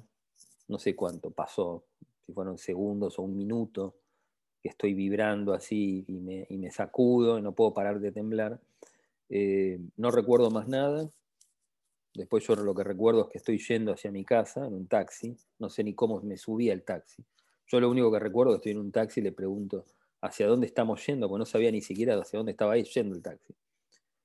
[0.67, 1.85] no sé cuánto pasó,
[2.25, 3.95] si fueron segundos o un minuto,
[4.61, 8.59] que estoy vibrando así y me, sacudo y no puedo parar de temblar.
[9.29, 11.09] Eh, no recuerdo más nada.
[12.13, 15.35] Después yo lo que recuerdo es que estoy yendo hacia mi casa en un taxi.
[15.57, 17.23] No sé ni cómo me subí al taxi.
[17.67, 19.85] Yo lo único que recuerdo es que estoy en un taxi y le pregunto
[20.21, 23.53] hacia dónde estamos yendo, porque no sabía ni siquiera hacia dónde estaba yendo el taxi.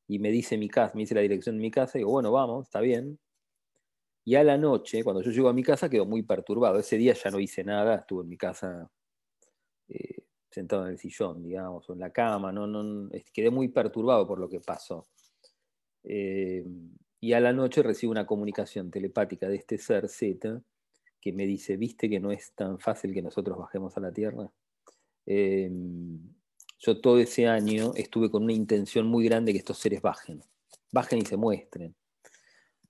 [0.08, 2.30] Y me dice mi casa, me dice la dirección de mi casa, y digo, bueno,
[2.30, 3.18] vamos, está bien.
[4.24, 6.78] Y a la noche, cuando yo llego a mi casa, quedo muy perturbado.
[6.78, 8.90] Ese día ya no hice nada, estuve en mi casa
[9.88, 14.26] eh, sentado en el sillón, digamos, o en la cama, no, no, quedé muy perturbado
[14.26, 15.06] por lo que pasó.
[16.02, 16.64] Eh,
[17.20, 20.62] y a la noche recibo una comunicación telepática de este ser Z
[21.20, 24.50] que me dice, viste que no es tan fácil que nosotros bajemos a la Tierra.
[25.26, 25.70] Eh,
[26.78, 30.42] yo todo ese año estuve con una intención muy grande que estos seres bajen,
[30.92, 31.94] bajen y se muestren,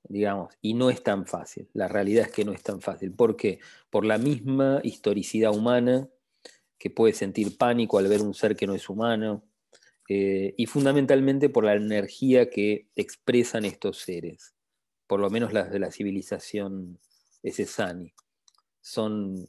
[0.04, 1.68] digamos, y no es tan fácil.
[1.72, 3.12] La realidad es que no es tan fácil.
[3.12, 3.60] ¿Por qué?
[3.90, 6.08] Por la misma historicidad humana
[6.78, 9.42] que puede sentir pánico al ver un ser que no es humano,
[10.08, 14.54] eh, y fundamentalmente por la energía que expresan estos seres,
[15.06, 17.00] por lo menos las de la civilización
[17.66, 18.12] Sani.
[18.80, 19.48] Son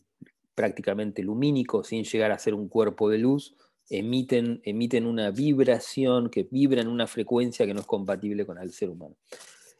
[0.58, 3.56] prácticamente lumínicos sin llegar a ser un cuerpo de luz,
[3.92, 8.72] emiten, emiten una vibración que vibra en una frecuencia que no es compatible con el
[8.72, 9.16] ser humano.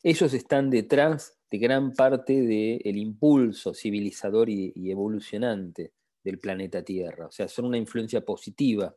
[0.04, 7.26] Ellos están detrás de gran parte del impulso civilizador y, y evolucionante del planeta Tierra.
[7.26, 8.96] O sea, son una influencia positiva.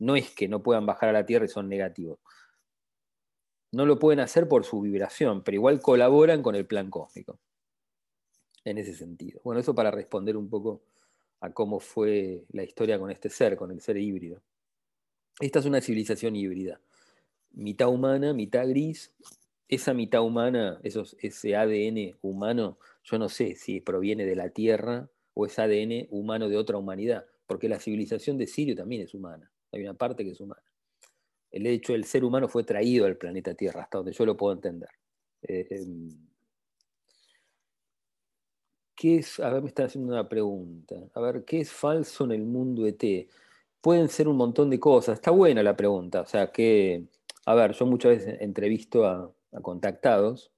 [0.00, 2.18] No es que no puedan bajar a la Tierra y son negativos.
[3.70, 7.38] No lo pueden hacer por su vibración, pero igual colaboran con el plan cósmico.
[8.64, 9.40] En ese sentido.
[9.44, 10.82] Bueno, eso para responder un poco
[11.40, 14.42] a cómo fue la historia con este ser, con el ser híbrido.
[15.40, 16.80] Esta es una civilización híbrida.
[17.52, 19.12] Mitad humana, mitad gris.
[19.68, 25.46] Esa mitad humana, ese ADN humano, yo no sé si proviene de la Tierra o
[25.46, 29.82] es ADN humano de otra humanidad, porque la civilización de Sirio también es humana, hay
[29.82, 30.62] una parte que es humana.
[31.50, 34.52] El hecho del ser humano fue traído al planeta Tierra, hasta donde yo lo puedo
[34.52, 34.90] entender.
[35.42, 36.29] Eh, em,
[39.00, 39.40] ¿Qué es?
[39.40, 40.94] A ver, me están haciendo una pregunta.
[41.14, 43.02] A ver, ¿qué es falso en el mundo ET?
[43.80, 45.14] Pueden ser un montón de cosas.
[45.14, 46.20] Está buena la pregunta.
[46.20, 47.06] O sea, que,
[47.46, 49.32] a ver, yo muchas veces entrevisto a
[49.62, 50.52] contactados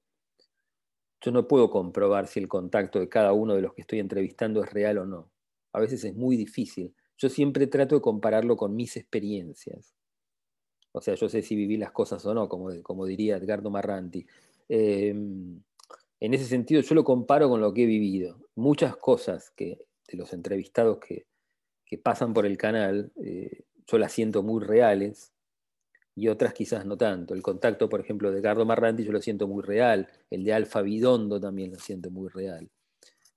[1.23, 4.61] yo no puedo comprobar si el contacto de cada uno de los que estoy entrevistando
[4.61, 5.31] es real o no.
[5.71, 6.93] A veces es muy difícil.
[7.17, 9.95] Yo siempre trato de compararlo con mis experiencias.
[10.91, 14.27] O sea, yo sé si viví las cosas o no, como, como diría Edgardo Marranti.
[14.67, 15.61] Em,
[16.23, 18.39] en ese sentido, yo lo comparo con lo que he vivido.
[18.55, 21.25] Muchas cosas que, de los entrevistados que,
[22.01, 25.33] pasan por el canal, eh, yo las siento muy reales,
[26.15, 27.33] y otras quizás no tanto.
[27.33, 30.81] El contacto, por ejemplo, de Gardo Marranti yo lo siento muy real, el de Alfa
[30.81, 32.71] Bidondo también lo siento muy real.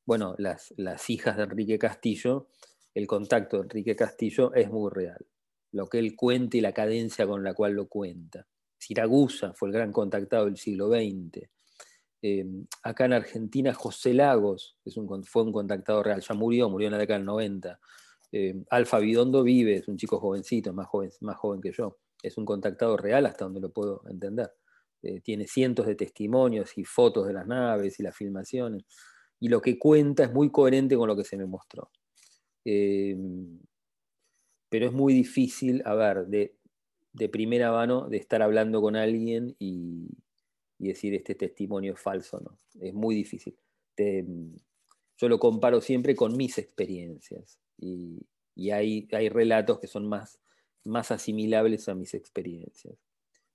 [0.05, 0.73] Bueno, las,
[1.11, 2.47] hijas de Enrique Castillo,
[2.95, 5.27] el contacto de Enrique Castillo es muy real.
[5.73, 8.47] Lo que él cuenta y la cadencia con la cual lo cuenta.
[8.79, 11.49] Siragusa fue el gran contactado del siglo XX.
[12.23, 16.89] Em, acá en Argentina, José Lagos es un, fue un contactado real, ya murió, murió
[16.89, 17.81] en la década del 90.
[18.33, 22.37] Em, Alfa Bidondo vive, es un chico jovencito, más joven, más joven que yo es
[22.39, 24.51] un contactado real hasta donde lo puedo entender.
[25.03, 28.85] Eh, tiene cientos de testimonios y fotos de las naves y las filmaciones.
[29.39, 31.91] Y lo que cuenta es muy coherente con lo que se me mostró.
[32.65, 33.61] Em,
[34.69, 36.59] pero es muy difícil, a ver, de,
[37.31, 40.09] primera mano, de estar hablando con alguien y,
[40.79, 42.59] decir este testimonio es falso, ¿no?
[42.81, 43.57] Es muy difícil.
[43.97, 48.27] yo lo comparo siempre con mis experiencias y,
[48.71, 50.39] hay, hay relatos que son más
[50.87, 52.95] más asimilables a mis experiencias.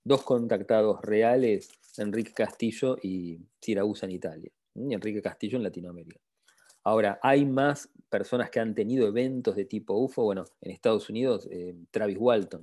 [0.04, 6.20] Dos contactados reales, Enrique Castillo y Siragusa en Italia, y Enrique Castillo en Latinoamérica.
[6.84, 10.24] Ahora, hay más personas que han tenido eventos de tipo UFO.
[10.24, 12.62] Bueno, en Estados Unidos, eh, Travis Walton.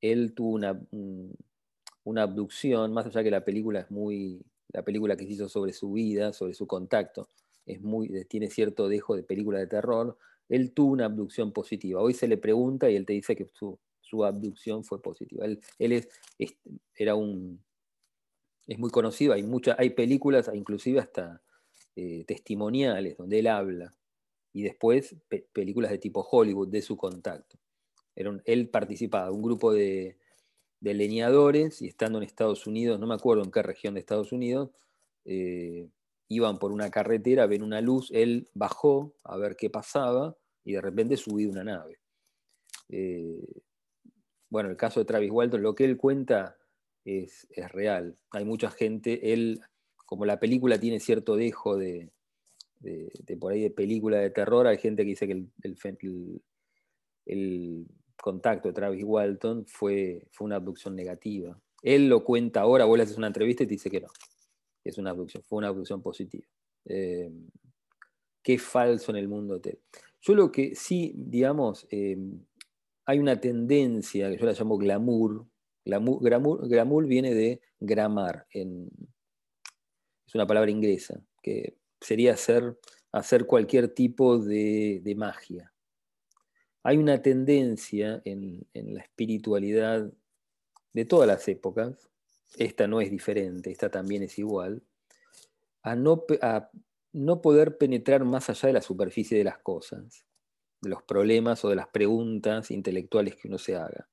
[0.00, 0.80] Él tuvo una,
[2.10, 4.42] una abducción, más allá que la película es muy.
[4.72, 7.28] La película que se hizo sobre su vida, sobre su contacto,
[7.66, 10.16] es muy, tiene cierto dejo de película de terror
[10.50, 12.02] él tuvo una abducción positiva.
[12.02, 13.78] Hoy se le pregunta y él te dice que su,
[14.24, 15.46] abducción fue positiva.
[15.46, 16.08] Él, es,
[16.96, 17.62] era un,
[18.66, 21.40] es muy conocido, hay, muchas, hay películas, inclusive hasta
[21.94, 23.94] eh, testimoniales, donde él habla,
[24.52, 25.14] y después
[25.52, 27.56] películas de tipo Hollywood, de su contacto.
[28.16, 30.18] Era él participaba, un grupo de,
[30.80, 34.70] leñadores, y estando en Estados Unidos, no me acuerdo en qué región de Estados Unidos,
[35.24, 35.88] eh,
[36.28, 40.80] iban por una carretera, ven una luz, él bajó a ver qué pasaba, y de
[40.80, 41.98] repente subí una nave.
[42.88, 43.62] Eh,
[44.48, 46.56] bueno, el caso de Travis Walton, lo que él cuenta
[47.04, 48.18] es, real.
[48.30, 49.60] Hay mucha gente, él,
[50.06, 52.10] como la película tiene cierto dejo de,
[53.38, 55.44] por ahí de película de terror, hay gente que dice que
[57.26, 57.86] el,
[58.20, 61.60] contacto de Travis Walton fue, fue una abducción negativa.
[61.82, 64.08] Él lo cuenta ahora, vos le haces una entrevista y te dice que no,
[64.84, 66.46] es una abducción, fue una abducción positiva.
[66.84, 67.30] Eh,
[68.42, 69.80] qué falso en el mundo T.
[70.20, 72.18] Yo lo que sí, digamos, eh,
[73.06, 75.46] hay una tendencia que yo la llamo glamour.
[75.84, 78.68] Glamour, viene de gramar, es
[80.34, 82.78] una palabra inglesa, que sería hacer,
[83.10, 85.69] hacer cualquier tipo de, magia.
[86.82, 90.10] Hay una tendencia en, la espiritualidad
[90.92, 92.08] de todas las épocas,
[92.56, 94.82] esta no es diferente, esta también es igual,
[95.82, 100.24] a no, poder penetrar más allá de la superficie de las cosas,
[100.80, 104.08] de los problemas o de las preguntas intelectuales que uno se haga.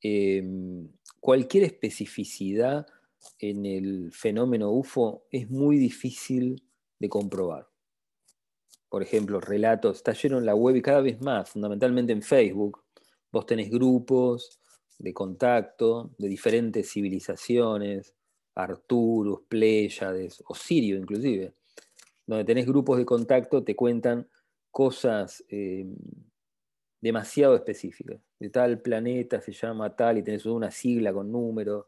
[0.00, 0.88] Em,
[1.20, 2.86] cualquier especificidad
[3.38, 6.64] en el fenómeno UFO es muy difícil
[6.98, 7.71] de comprobar.
[8.92, 12.84] Por ejemplo, relatos, está en la web y cada vez más, fundamentalmente en Facebook,
[13.32, 14.60] vos tenés grupos
[14.98, 18.12] de contacto de diferentes civilizaciones,
[18.54, 21.54] Arturus, Pléyades, Sirio inclusive,
[22.26, 24.28] donde tenés grupos de contacto, te cuentan
[24.70, 25.86] cosas eh,
[27.00, 28.20] demasiado específicas.
[28.38, 31.86] De tal planeta se llama tal y tenés una sigla con números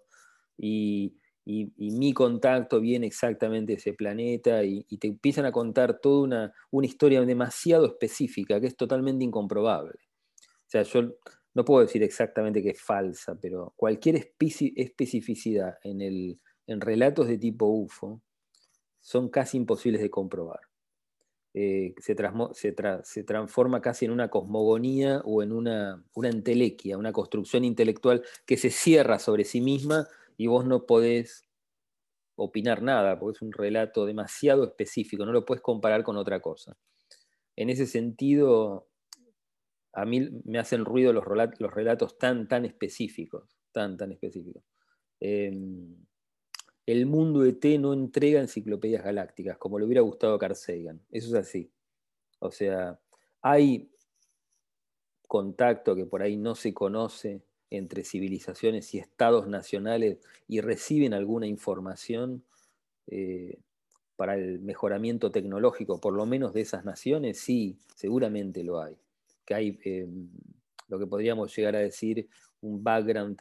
[0.57, 6.55] y, mi contacto viene exactamente de ese planeta y, te empiezan a contar toda una,
[6.71, 9.99] una, historia demasiado específica que es totalmente incomprobable.
[10.41, 11.15] O sea, yo
[11.55, 17.39] no puedo decir exactamente que es falsa, pero cualquier especificidad en el, en relatos de
[17.39, 18.23] tipo UFO
[19.01, 20.61] son casi imposibles de comprobar.
[21.57, 22.17] Eh, se,
[23.05, 28.57] se, transforma casi en una cosmogonía o en una, una, entelequia, una construcción intelectual que
[28.57, 31.49] se cierra sobre sí misma y vos no podés
[32.37, 36.77] opinar nada, porque es un relato demasiado específico, no lo puedes comparar con otra cosa.
[37.57, 38.89] En ese sentido,
[39.93, 44.65] a mí me hacen ruido los relatos, tan, tan específicos, tan, tan específicos.
[45.21, 45.97] Em,
[46.87, 51.01] el mundo ET no entrega enciclopedias galácticas, como le hubiera gustado a Carl Sagan.
[51.11, 51.73] Eso es así.
[52.41, 52.99] O sea,
[53.41, 53.91] hay
[55.29, 61.47] contacto que por ahí no se conoce entre civilizaciones y estados nacionales y reciben alguna
[61.47, 62.45] información
[63.07, 63.59] eh,
[64.17, 68.97] para el mejoramiento tecnológico, por lo menos de esas naciones, sí, seguramente lo hay.
[69.45, 70.29] Que hay em,
[70.89, 72.29] lo que podríamos llegar a decir
[72.61, 73.37] un background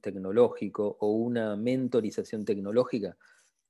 [0.00, 3.16] tecnológico o una mentorización tecnológica,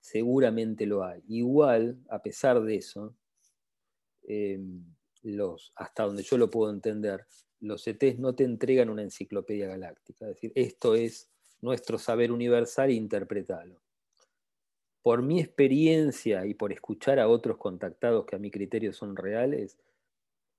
[0.01, 1.23] seguramente lo hay.
[1.29, 3.15] Igual, a pesar de eso,
[4.23, 4.85] em,
[5.23, 7.27] los, hasta donde yo lo puedo entender,
[7.65, 10.27] los ETs no te entregan una enciclopedia galáctica.
[10.27, 13.81] Es decir, esto es nuestro saber universal e interpretarlo.
[15.03, 19.79] Por mi experiencia y por escuchar a otros contactados que a mi criterio son reales,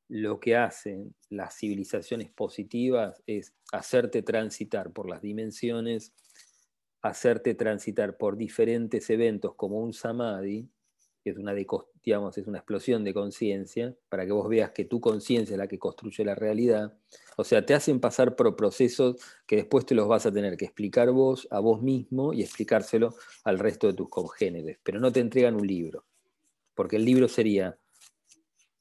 [0.07, 6.13] lo que hacen las civilizaciones positivas es hacerte transitar por las dimensiones,
[7.01, 10.67] hacerte transitar por diferentes eventos como un samadhi,
[11.29, 15.53] es una, digamos, es una explosión de conciencia, para que vos veas que tu conciencia
[15.53, 16.97] es la que construye la realidad.
[17.37, 20.65] O sea, te hacen pasar por procesos que después te los vas a tener que
[20.65, 24.79] explicar vos, a vos mismo, y explicárselo al resto de tus congéneres.
[24.83, 26.05] Pero no te entregan un libro,
[26.75, 27.77] porque el libro sería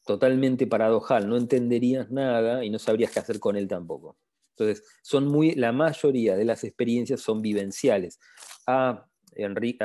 [0.05, 4.19] totalmente paradojal, no entenderías nada y no sabrías qué hacer con él tampoco.
[4.51, 8.21] Entonces, son muy, la mayoría de las experiencias son vivenciales.
[8.67, 9.85] A, Enrique,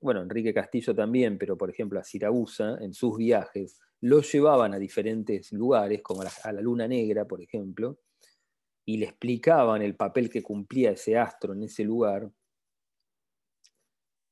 [0.00, 4.78] bueno, Enrique Castillo también, pero por ejemplo a Siragusa, en sus viajes, lo llevaban a
[4.78, 7.98] diferentes lugares, como a la Luna Negra, por ejemplo,
[8.84, 12.30] y le explicaban el papel que cumplía ese astro en ese lugar.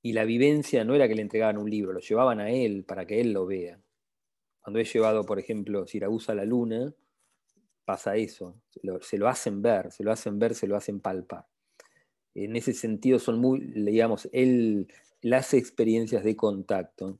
[0.03, 3.07] Y la vivencia no era que le entregaban un libro, lo llevaban a él para
[3.07, 3.81] que él lo vea.
[4.61, 6.93] Cuando he llevado, por ejemplo, Siragusa a la luna,
[7.85, 8.61] pasa eso,
[9.01, 11.47] se lo, hacen ver, se lo hacen ver, se lo hacen palpar.
[12.35, 14.29] En ese sentido son muy, digamos,
[15.23, 17.19] las experiencias de contacto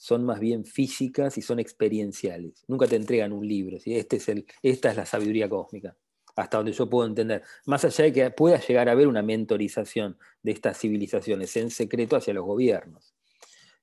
[0.00, 2.64] son más bien físicas y son experienciales.
[2.66, 5.94] Nunca te entregan un libro, este es el, esta es la sabiduría cósmica,
[6.36, 7.42] hasta donde yo puedo entender.
[7.66, 12.16] Más allá de que pueda llegar a haber una mentorización de estas civilizaciones en secreto
[12.16, 13.12] hacia los gobiernos.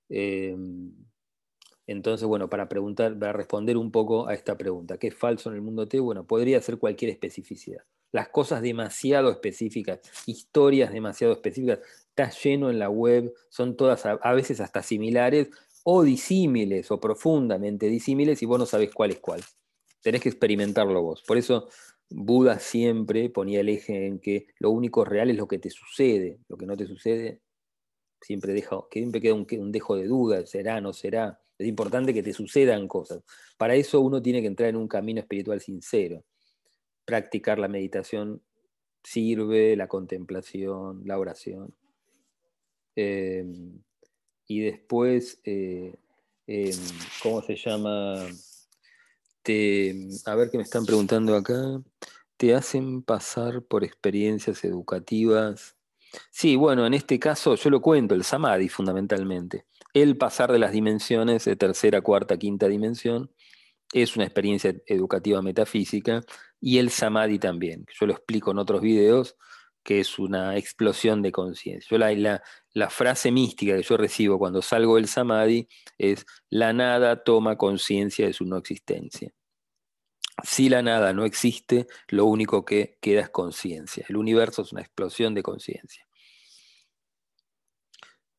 [0.10, 0.58] Eh,
[1.86, 5.56] entonces, bueno, para preguntar, para responder un poco a esta pregunta, ¿qué es falso en
[5.56, 6.00] el mundo T?
[6.00, 7.84] Bueno, podría ser cualquier especificidad.
[8.12, 11.80] Las cosas demasiado específicas, historias demasiado específicas,
[12.10, 15.50] está lleno en la web, son todas a, veces hasta similares
[15.84, 19.42] o disímiles o profundamente disímiles y vos no sabés cuál es cuál.
[20.02, 21.24] Tenés que experimentarlo vos.
[21.24, 21.68] Por eso
[22.10, 26.40] Buda siempre ponía el eje en que lo único real es lo que te sucede,
[26.48, 27.42] lo que no te sucede
[28.22, 31.40] siempre, deja, siempre queda un, un dejo de duda, será, no será.
[31.58, 33.24] Es importante que te sucedan cosas.
[33.58, 36.24] Para eso uno tiene que entrar en un camino espiritual sincero.
[37.08, 38.42] Practicar la meditación
[39.02, 41.74] sirve, la contemplación, la oración.
[42.94, 43.82] Em,
[44.48, 45.96] y después, eh,
[46.48, 46.76] em,
[47.24, 48.28] ¿cómo se llama?
[50.26, 51.82] a ver qué me están preguntando acá.
[52.36, 55.78] ¿Te hacen pasar por experiencias educativas?
[56.32, 59.66] Sí, bueno, en este caso yo lo cuento, el samadhi fundamentalmente.
[59.94, 63.32] El pasar de las dimensiones de tercera, cuarta, quinta dimensión
[63.94, 66.26] es una experiencia educativa metafísica
[66.60, 67.86] y el samadhi también.
[68.00, 69.36] Yo lo explico en otros videos,
[69.84, 71.88] que es una explosión de conciencia.
[71.90, 72.42] Yo la,
[72.74, 78.28] la, frase mística que yo recibo cuando salgo del samadhi es, la nada toma conciencia
[78.28, 79.32] de su no existencia.
[80.44, 84.06] Si la nada no existe, lo único que queda es conciencia.
[84.10, 86.06] El universo es una explosión de conciencia.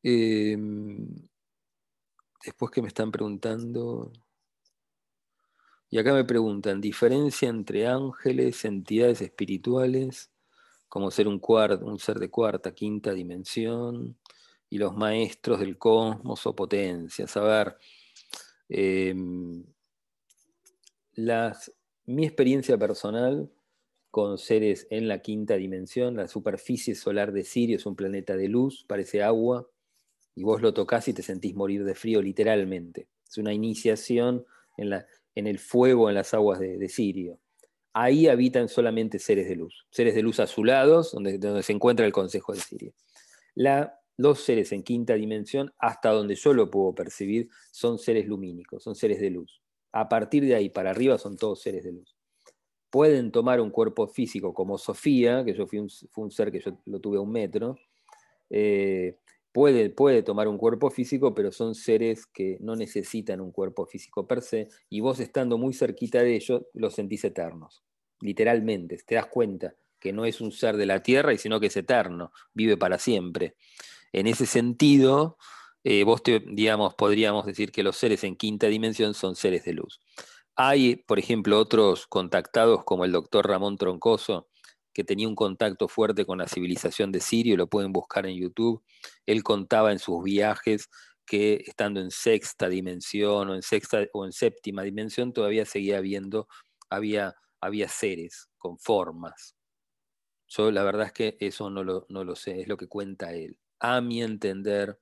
[0.03, 1.27] Em,
[2.45, 4.11] después que me están preguntando...
[5.89, 10.31] Y acá me preguntan, diferencia entre ángeles, entidades espirituales,
[10.87, 11.41] como ser un,
[11.81, 14.17] un ser de cuarta, quinta dimensión,
[14.69, 17.35] y los maestros del cosmos o potencias.
[17.37, 17.77] A ver,
[18.69, 19.63] em,
[21.13, 21.73] las,
[22.05, 23.51] mi experiencia personal
[24.11, 28.47] con seres en la quinta dimensión, la superficie solar de Sirio es un planeta de
[28.47, 29.69] luz, parece agua,
[30.35, 33.07] y vos lo tocas y te sentís morir de frío literalmente.
[33.27, 34.45] Es una iniciación
[34.77, 35.05] en la,
[35.39, 37.39] en el fuego en las aguas de, Sirio.
[37.93, 42.53] Ahí habitan solamente seres de luz, seres de luz azulados, donde, se encuentra el Consejo
[42.53, 42.93] de Sirio.
[43.55, 48.83] La, los seres en quinta dimensión, hasta donde yo lo puedo percibir, son seres lumínicos,
[48.83, 49.61] son seres de luz.
[49.91, 52.15] A partir de ahí para arriba son todos seres de luz.
[52.91, 56.99] Pueden tomar un cuerpo físico como Sofía, que yo fui un ser que yo lo
[56.99, 57.75] tuve a un metro,
[58.49, 59.17] eh,
[59.51, 64.27] Puede, puede, tomar un cuerpo físico, pero son seres que no necesitan un cuerpo físico
[64.27, 67.83] per se, y vos estando muy cerquita de ellos, los sentís eternos,
[68.21, 71.77] literalmente, te das cuenta que no es un ser de la tierra, sino que es
[71.77, 73.55] eterno, vive para siempre.
[74.13, 75.37] En ese sentido,
[75.83, 79.73] eh, vos te, digamos, podríamos decir que los seres en quinta dimensión son seres de
[79.73, 79.99] luz.
[80.55, 84.49] Hay, por ejemplo, otros contactados como el doctor Ramón Troncoso,
[84.93, 88.83] que tenía un contacto fuerte con la civilización de Sirio, lo pueden buscar en YouTube.
[89.25, 90.89] Él contaba en sus viajes
[91.25, 96.47] que estando en sexta dimensión o en sexta o en séptima dimensión todavía seguía viendo,
[96.89, 99.55] había, había seres con formas.
[100.47, 103.33] Yo la verdad es que eso no lo, no lo sé, es lo que cuenta
[103.33, 103.59] él.
[103.79, 104.99] A mi entender,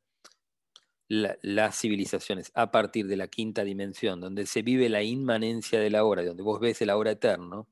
[1.10, 6.04] las civilizaciones a partir de la quinta dimensión, donde se vive la inmanencia de la
[6.04, 7.68] hora, donde vos ves el ahora eterno,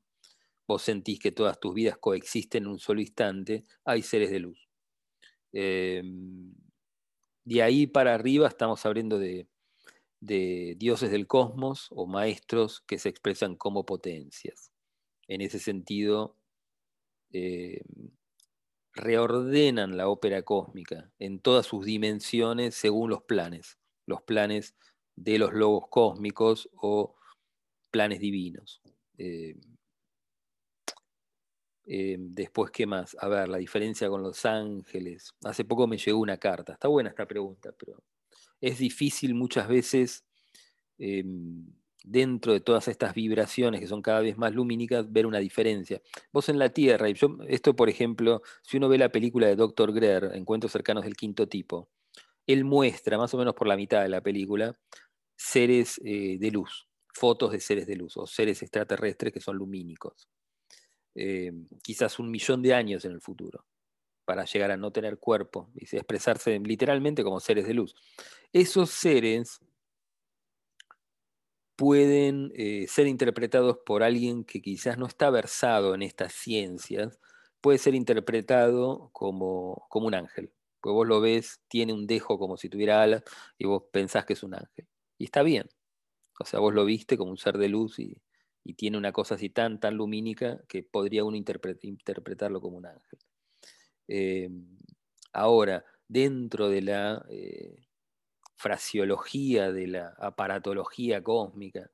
[0.66, 4.68] vos sentís que todas tus vidas coexisten en un solo instante, hay seres de luz.
[5.52, 6.52] Em,
[7.44, 9.48] de ahí para arriba estamos hablando de,
[10.20, 14.72] dioses del cosmos o maestros que se expresan como potencias.
[15.28, 16.36] En ese sentido,
[17.32, 18.10] em,
[18.94, 24.74] reordenan la ópera cósmica en todas sus dimensiones según los planes, los planes
[25.16, 27.14] de los logos cósmicos o
[27.90, 28.82] planes divinos.
[29.18, 29.60] Em,
[31.86, 33.16] eh, después, ¿qué más?
[33.20, 35.34] A ver, la diferencia con los ángeles.
[35.44, 36.72] Hace poco me llegó una carta.
[36.72, 38.02] Está buena esta pregunta, pero
[38.60, 40.24] es difícil muchas veces,
[40.98, 41.66] em,
[42.04, 46.02] dentro de todas estas vibraciones que son cada vez más lumínicas, ver una diferencia.
[46.32, 49.56] Vos en la Tierra, y yo, esto por ejemplo, si uno ve la película de
[49.56, 49.92] Dr.
[49.92, 51.90] Greer, Encuentros cercanos del quinto tipo,
[52.46, 54.78] él muestra, más o menos por la mitad de la película,
[55.36, 60.28] seres eh, de luz, fotos de seres de luz o seres extraterrestres que son lumínicos.
[61.18, 61.50] Eh,
[61.82, 63.64] quizás un millón de años en el futuro,
[64.26, 67.94] para llegar a no tener cuerpo y expresarse literalmente como seres de luz.
[68.52, 69.60] Esos seres
[71.74, 77.18] pueden eh, ser interpretados por alguien que quizás no está versado en estas ciencias,
[77.62, 80.52] puede ser interpretado como, como un ángel.
[80.80, 83.22] Pues vos lo ves, tiene un dejo como si tuviera alas
[83.58, 84.86] y vos pensás que es un ángel.
[85.18, 85.68] Y está bien.
[86.38, 88.18] O sea, vos lo viste como un ser de luz y,
[88.66, 93.18] y tiene una cosa así tan, tan lumínica que podría uno interpretarlo como un ángel.
[94.08, 94.50] Eh,
[95.32, 97.86] ahora, dentro de la eh,
[98.56, 101.88] fraseología, de la aparatología cósmica,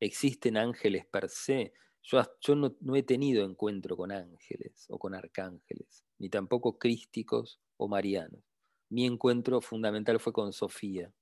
[0.00, 1.74] ¿existen ángeles per se?
[2.02, 7.60] Yo, yo no, no, he tenido encuentro con ángeles o con arcángeles, ni tampoco crísticos
[7.76, 8.42] o marianos.
[8.88, 11.12] Mi encuentro fundamental fue con Sofía,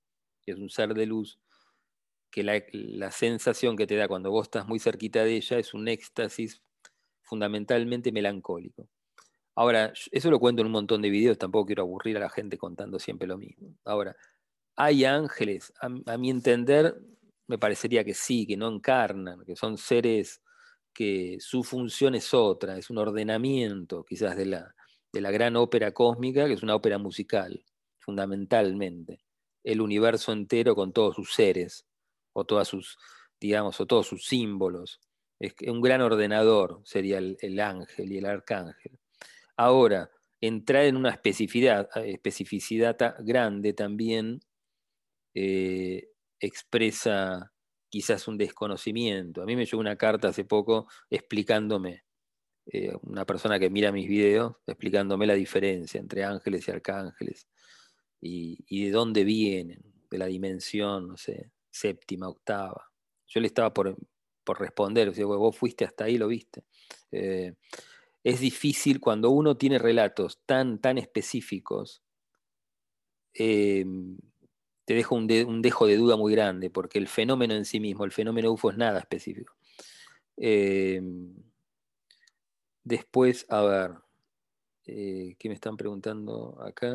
[0.41, 1.39] que es un ser de luz
[2.31, 5.89] que la, sensación que te da cuando vos estás muy cerquita de ella es un
[5.89, 6.63] éxtasis
[7.23, 8.89] fundamentalmente melancólico.
[9.55, 12.59] Ahora, eso lo cuento en un montón de videos, tampoco quiero aburrir a la gente
[12.59, 13.75] contando siempre lo mismo.
[13.85, 14.17] Ahora,
[14.77, 16.97] hay ángeles, a, mi entender,
[17.49, 20.41] me parecería que sí, que no encarnan, que son seres
[20.95, 24.75] que su función es otra, es un ordenamiento quizás de la,
[25.13, 27.65] de la gran ópera cósmica, que es una ópera musical,
[27.99, 29.21] fundamentalmente.
[29.65, 31.88] El universo entero con todos sus seres,
[32.39, 32.99] o todas sus,
[33.41, 35.01] digamos, o todos sus símbolos.
[35.41, 38.99] Es un gran ordenador sería el ángel y el arcángel.
[39.57, 40.11] Ahora,
[40.41, 44.41] entrar en una especificidad, especificidad grande también
[45.35, 46.09] eh,
[46.41, 47.53] expresa
[47.89, 49.43] quizás un desconocimiento.
[49.43, 52.05] A mí me llegó una carta hace poco explicándome,
[52.67, 57.49] eh, una persona que mira mis videos, explicándome la diferencia entre ángeles y arcángeles
[58.21, 62.91] y, de dónde vienen, de la dimensión, no sé, séptima, octava.
[63.27, 63.97] Yo le estaba por,
[64.59, 66.65] responder, o sea, vos fuiste hasta ahí, lo viste
[68.29, 72.03] es difícil cuando uno tiene relatos tan, tan específicos,
[73.33, 74.19] em,
[74.85, 78.13] te deja un, dejo de duda muy grande, porque el fenómeno en sí mismo, el
[78.13, 79.55] fenómeno UFO es nada específico.
[80.37, 81.35] Em,
[82.85, 83.93] después, a ver,
[84.87, 86.91] eh, ¿qué me están preguntando acá?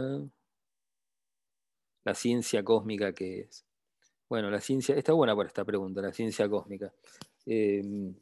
[2.04, 3.66] La ciencia cósmica, ¿qué es?
[4.34, 6.92] Bueno, la ciencia, está buena por esta pregunta, la ciencia cósmica.
[7.46, 8.16] Em,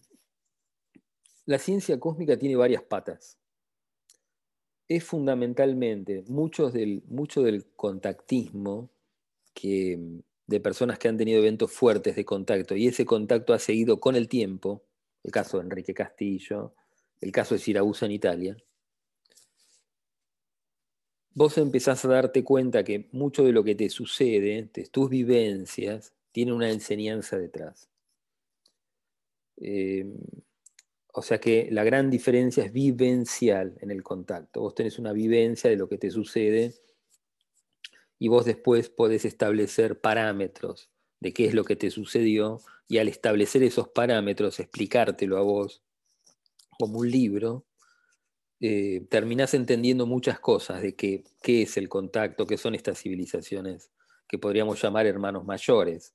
[1.45, 3.39] la ciencia cósmica tiene varias patas.
[4.89, 8.89] Es fundamentalmente mucho del, mucho del contactismo
[9.53, 14.01] que, de personas que han tenido eventos fuertes de contacto y ese contacto ha seguido
[14.01, 14.84] con el tiempo,
[15.24, 16.76] el caso de Enrique Castillo,
[17.22, 18.57] el caso de Siracusa en Italia,
[21.34, 26.14] vos empezás a darte cuenta que mucho de lo que te sucede, de tus vivencias,
[26.32, 27.90] tiene una enseñanza detrás.
[29.58, 30.06] Eh,
[31.14, 34.62] o sea que la gran diferencia es vivencial en el contacto.
[34.62, 36.74] Vos tenés una vivencia de lo que te sucede
[38.18, 43.08] y vos después podés establecer parámetros de qué es lo que te sucedió y al
[43.08, 45.84] establecer esos parámetros, explicártelo a vos
[46.80, 47.66] como un libro,
[48.64, 53.89] eh, terminás entendiendo muchas cosas de qué es el contacto, qué son estas civilizaciones
[54.28, 56.14] que podríamos llamar hermanos mayores.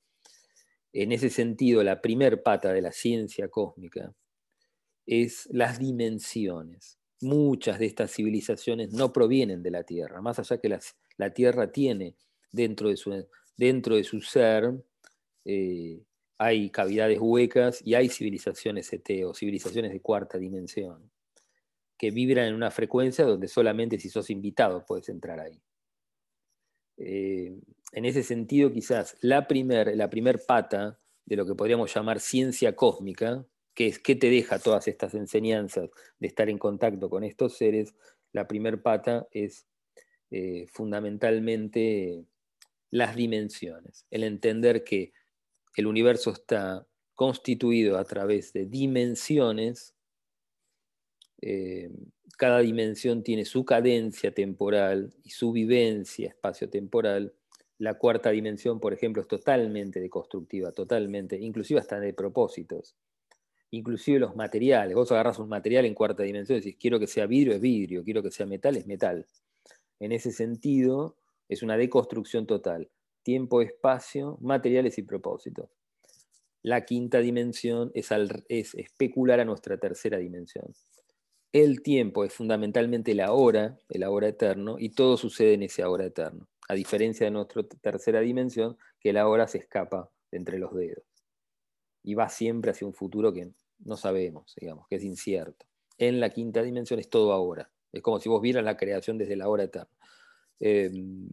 [0.93, 4.15] En ese sentido, la primer pata de la ciencia cósmica
[5.07, 6.99] es las dimensiones.
[7.21, 10.79] Muchas de estas civilizaciones no provienen de la Tierra, más allá que
[11.17, 12.15] la Tierra tiene
[12.53, 13.27] dentro de su,
[13.57, 14.73] dentro de su ser,
[15.45, 16.01] eh,
[16.39, 21.11] hay cavidades huecas y hay civilizaciones ET o civilizaciones de cuarta dimensión
[21.99, 25.61] que vibran en una frecuencia donde solamente si sos invitado puedes entrar ahí.
[26.99, 27.59] Eh,
[27.93, 32.75] en ese sentido, quizás la primer, la primer pata de lo que podríamos llamar ciencia
[32.77, 37.95] cósmica, ¿Qué, te deja todas estas enseñanzas de estar en contacto con estos seres?
[38.33, 39.67] La primer pata es
[40.31, 42.25] eh, fundamentalmente
[42.91, 45.13] las dimensiones, el entender que
[45.77, 49.95] el universo está constituido a través de dimensiones,
[51.41, 51.91] eh,
[52.37, 57.35] cada dimensión tiene su cadencia temporal y su vivencia espacio-temporal.
[57.79, 62.97] La cuarta dimensión, por ejemplo, es totalmente deconstructiva, totalmente, inclusive hasta de propósitos
[63.71, 64.95] inclusive los materiales.
[64.95, 68.05] Vos agarras un material en cuarta dimensión y decís, quiero que sea vidrio, es vidrio,
[68.05, 69.27] quiero que sea metal, es metal.
[69.99, 71.17] En ese sentido,
[71.49, 72.91] es una deconstrucción total.
[73.23, 75.71] Tiempo, espacio, materiales y propósitos.
[76.63, 78.11] La quinta dimensión es
[78.75, 80.75] especular a nuestra tercera dimensión.
[81.57, 86.05] El tiempo es fundamentalmente la hora, el ahora eterno, y todo sucede en ese ahora
[86.05, 86.47] eterno.
[86.69, 91.03] A diferencia de nuestra tercera dimensión, que la hora se escapa entre los dedos
[92.03, 95.65] y va siempre hacia un futuro que no sabemos, digamos, que es incierto.
[95.97, 97.71] En la quinta dimensión es todo ahora.
[97.91, 99.89] Es como si vos vieras la creación desde la hora eterna.
[100.61, 101.27] Em,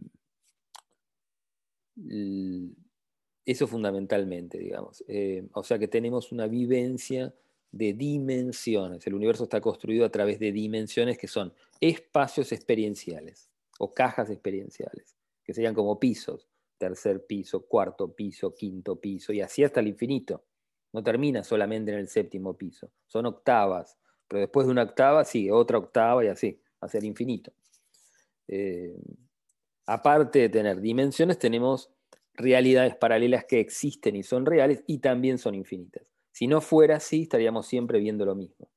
[3.44, 5.04] eso fundamentalmente, digamos.
[5.06, 7.34] Em, o sea que tenemos una vivencia
[7.74, 9.04] de dimensiones.
[9.06, 13.50] El universo está construido a través de dimensiones que son espacios experienciales
[13.80, 16.48] o cajas experienciales, que serían como pisos,
[16.78, 20.44] tercer piso, cuarto piso, quinto piso, y así hasta el infinito.
[20.92, 23.98] No termina solamente en el séptimo piso, son octavas,
[24.28, 27.52] pero después de una octava sigue otra octava y así, hacia el infinito.
[28.46, 28.96] Eh,
[29.86, 31.90] aparte de tener dimensiones, tenemos
[32.34, 36.13] realidades paralelas que existen y son reales y también son infinitas.
[36.34, 38.68] Si no fuera así, estaríamos siempre viendo lo mismo.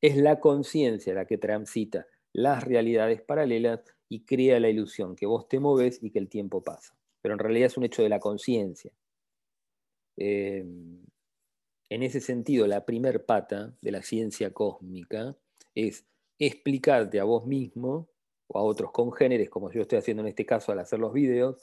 [0.00, 5.48] Es la conciencia la que transita las realidades paralelas y crea la ilusión que vos
[5.48, 6.96] te moves y que el tiempo pasa.
[7.22, 8.92] Pero en realidad es un hecho de la conciencia.
[10.16, 10.64] Eh,
[11.90, 15.36] En ese sentido, la primer pata de la ciencia cósmica
[15.74, 16.04] es
[16.38, 18.08] explicarte a vos mismo
[18.48, 21.56] o a otros congéneres, como yo estoy haciendo en este caso al hacer los videos,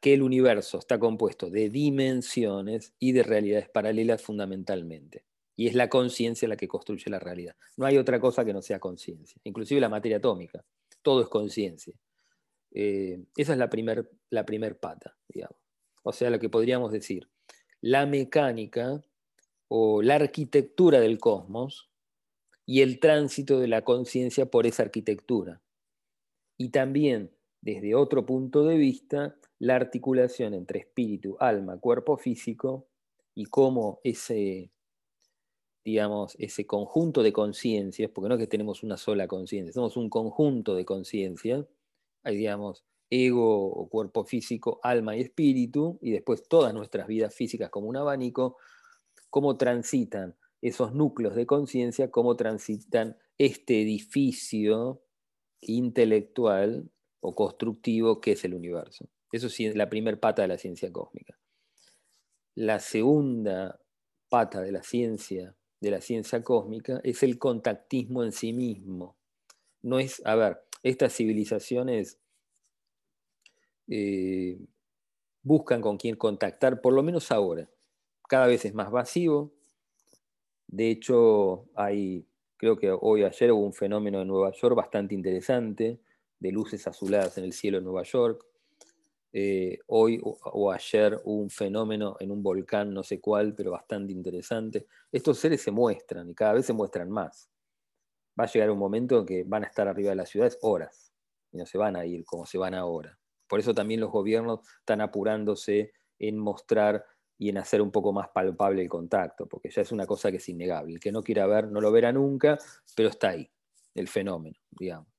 [0.00, 5.24] que el universo está compuesto de dimensiones y de realidades paralelas fundamentalmente.
[5.56, 7.54] Y es la conciencia la que construye la realidad.
[7.76, 10.64] No hay otra cosa que no sea conciencia, inclusive la materia atómica.
[11.02, 11.94] Todo es conciencia.
[12.72, 15.56] Eh, esa es la primer, la primer pata, digamos.
[16.02, 17.28] O sea, lo que podríamos decir,
[17.80, 19.02] la mecánica
[19.68, 21.90] o la arquitectura del cosmos
[22.66, 25.62] y el tránsito de la conciencia por esa arquitectura.
[26.56, 27.33] Y también,
[27.64, 32.88] desde otro punto de vista, la articulación entre espíritu, alma, cuerpo físico
[33.34, 34.70] y cómo ese,
[35.82, 40.10] digamos, ese conjunto de conciencias, porque no es que tenemos una sola conciencia, somos un
[40.10, 41.64] conjunto de conciencias,
[42.22, 47.70] hay, digamos, ego o cuerpo físico, alma y espíritu, y después todas nuestras vidas físicas
[47.70, 48.58] como un abanico,
[49.30, 55.00] cómo transitan esos núcleos de conciencia, cómo transitan este edificio
[55.62, 56.90] intelectual
[57.26, 59.08] o constructivo que es el universo.
[59.32, 61.38] Eso es la primera pata de la ciencia cósmica.
[62.54, 63.80] La segunda
[64.28, 69.16] pata de la ciencia, de la ciencia cósmica, es el contactismo en sí mismo.
[69.80, 72.18] No es, a ver, estas civilizaciones
[73.88, 74.58] eh,
[75.42, 77.70] buscan con quién contactar, por lo menos ahora.
[78.28, 79.50] Cada vez es más vacío,
[80.66, 82.26] de hecho, hay,
[82.58, 86.00] creo que hoy ayer hubo un fenómeno en Nueva York bastante interesante,
[86.44, 88.44] de luces azuladas en el cielo de Nueva York.
[89.32, 94.12] Eh, hoy o, ayer hubo un fenómeno en un volcán, no sé cuál, pero bastante
[94.12, 94.86] interesante.
[95.10, 97.50] Estos seres se muestran y cada vez se muestran más.
[98.38, 101.14] Va a llegar un momento en que van a estar arriba de las ciudades horas
[101.50, 103.18] y no se van a ir como se van ahora.
[103.48, 107.06] Por eso también los gobiernos están apurándose en mostrar
[107.38, 110.36] y en hacer un poco más palpable el contacto, porque ya es una cosa que
[110.36, 110.92] es innegable.
[110.92, 112.58] El que no quiera ver no lo verá nunca,
[112.94, 113.50] pero está ahí,
[113.94, 115.13] el fenómeno, digamos.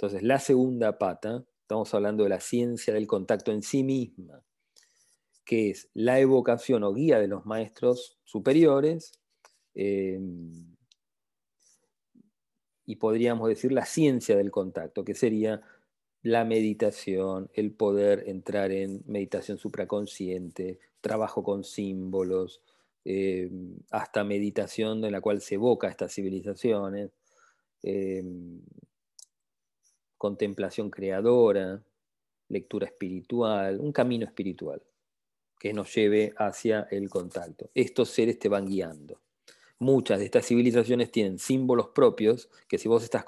[0.00, 4.42] Entonces, la segunda pata, estamos hablando de la ciencia del contacto en sí misma,
[5.44, 9.12] que es la evocación o guía de los maestros superiores,
[9.74, 10.74] em,
[12.86, 15.60] y podríamos decir la ciencia del contacto, que sería
[16.22, 22.62] la meditación, el poder entrar en meditación supraconsciente, trabajo con símbolos,
[23.04, 23.50] eh,
[23.90, 27.10] hasta meditación en la cual se evoca estas civilizaciones,
[27.82, 28.24] eh,
[30.20, 31.82] contemplación creadora,
[32.50, 34.82] lectura espiritual, un camino espiritual
[35.58, 37.70] que nos lleve hacia el contacto.
[37.74, 39.18] Estos seres te van guiando.
[39.78, 43.24] Muchas de estas civilizaciones tienen símbolos propios que si vos estás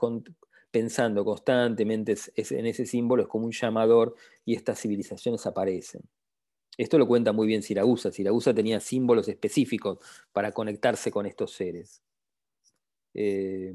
[0.70, 4.14] pensando constantemente en ese símbolo es como un llamador
[4.44, 6.02] y estas civilizaciones aparecen.
[6.76, 8.12] Esto lo cuenta muy bien Siragusa.
[8.12, 9.98] Siragusa tenía símbolos específicos
[10.30, 12.02] para conectarse con estos seres.
[13.14, 13.74] Eh,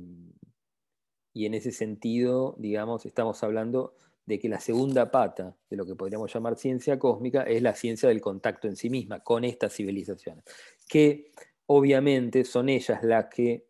[1.38, 3.93] y en ese sentido, digamos, estamos hablando
[4.25, 8.09] de que la segunda pata de lo que podríamos llamar ciencia cósmica es la ciencia
[8.09, 10.43] del contacto en sí misma con estas civilizaciones,
[10.89, 11.31] que
[11.67, 13.67] obviamente son ellas las que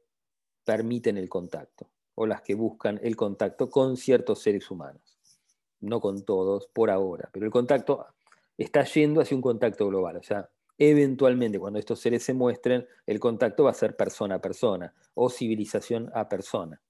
[0.64, 5.20] permiten el contacto o las que buscan el contacto con ciertos seres humanos,
[5.82, 8.06] no con todos por ahora, pero el contacto
[8.58, 10.16] está yendo hacia un contacto global.
[10.16, 14.42] O sea, eventualmente cuando estos seres se muestren, el contacto va a ser persona a
[14.42, 16.82] persona o civilización a persona.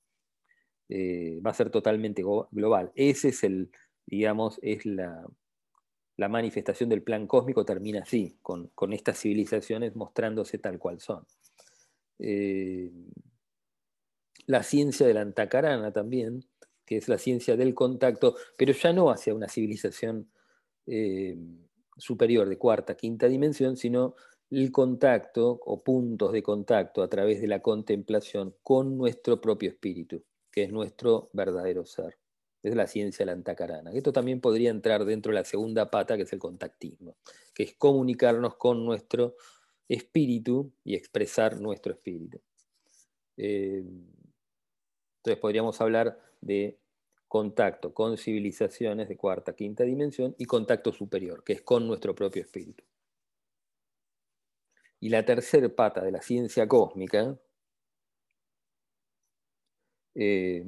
[0.89, 2.91] Eh, va a ser totalmente global.
[2.95, 3.71] Ese es el,
[4.05, 5.25] digamos, es la,
[6.17, 11.25] manifestación del plan cósmico, termina así, con, estas civilizaciones mostrándose tal cual son.
[12.19, 12.91] Eh,
[14.47, 16.45] la ciencia de la antacarana también,
[16.85, 20.31] que es la ciencia del contacto, pero ya no hacia una civilización
[20.85, 21.37] eh,
[21.97, 24.15] superior de cuarta, quinta dimensión, sino
[24.49, 30.23] el contacto o puntos de contacto a través de la contemplación con nuestro propio espíritu,
[30.57, 32.17] que es nuestro verdadero ser.
[32.63, 33.91] Es la ciencia de la antacarana.
[33.91, 37.15] Esto también podría entrar dentro de la segunda pata, que es el contactismo,
[37.53, 39.35] que es comunicarnos con nuestro
[39.87, 42.41] espíritu y expresar nuestro espíritu.
[43.37, 43.83] Eh,
[45.17, 46.79] entonces podríamos hablar de
[47.27, 52.41] contacto con civilizaciones de cuarta, quinta dimensión y contacto superior, que es con nuestro propio
[52.41, 52.83] espíritu.
[54.99, 57.39] Y la tercera pata de la ciencia cósmica
[60.19, 60.65] eh,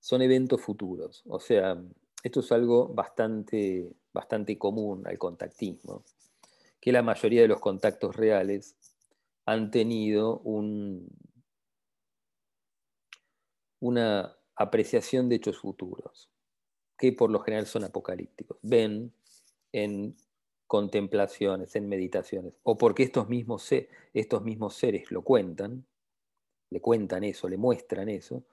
[0.00, 1.22] son eventos futuros.
[1.26, 1.80] O sea,
[2.22, 6.02] esto es algo bastante, bastante común al contactismo,
[6.80, 8.76] que la mayoría de los contactos reales
[9.46, 11.08] han tenido un,
[13.80, 16.28] una apreciación de hechos futuros,
[16.98, 18.58] que por lo general son apocalípticos.
[18.62, 19.12] Ven
[19.72, 20.16] en
[20.66, 23.70] contemplaciones, en meditaciones, o porque estos mismos,
[24.12, 25.86] estos mismos seres lo cuentan,
[26.70, 28.44] le cuentan eso, le muestran eso,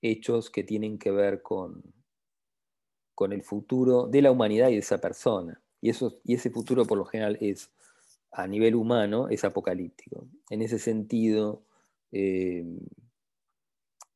[0.00, 1.82] hechos que tienen que ver con,
[3.14, 5.62] con el futuro de la humanidad y de esa persona.
[5.80, 7.70] Y, eso, y ese futuro por lo general es,
[8.30, 10.26] a nivel humano, es apocalíptico.
[10.50, 11.64] En ese sentido,
[12.10, 12.64] eh,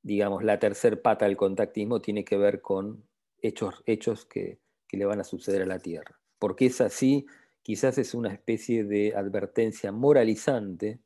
[0.03, 3.05] digamos, la tercer pata del contactismo tiene que ver con
[3.41, 6.19] hechos, hechos que, que le van a suceder a la Tierra.
[6.39, 7.27] Porque es así,
[7.63, 11.01] quizás es una especie de advertencia moralizante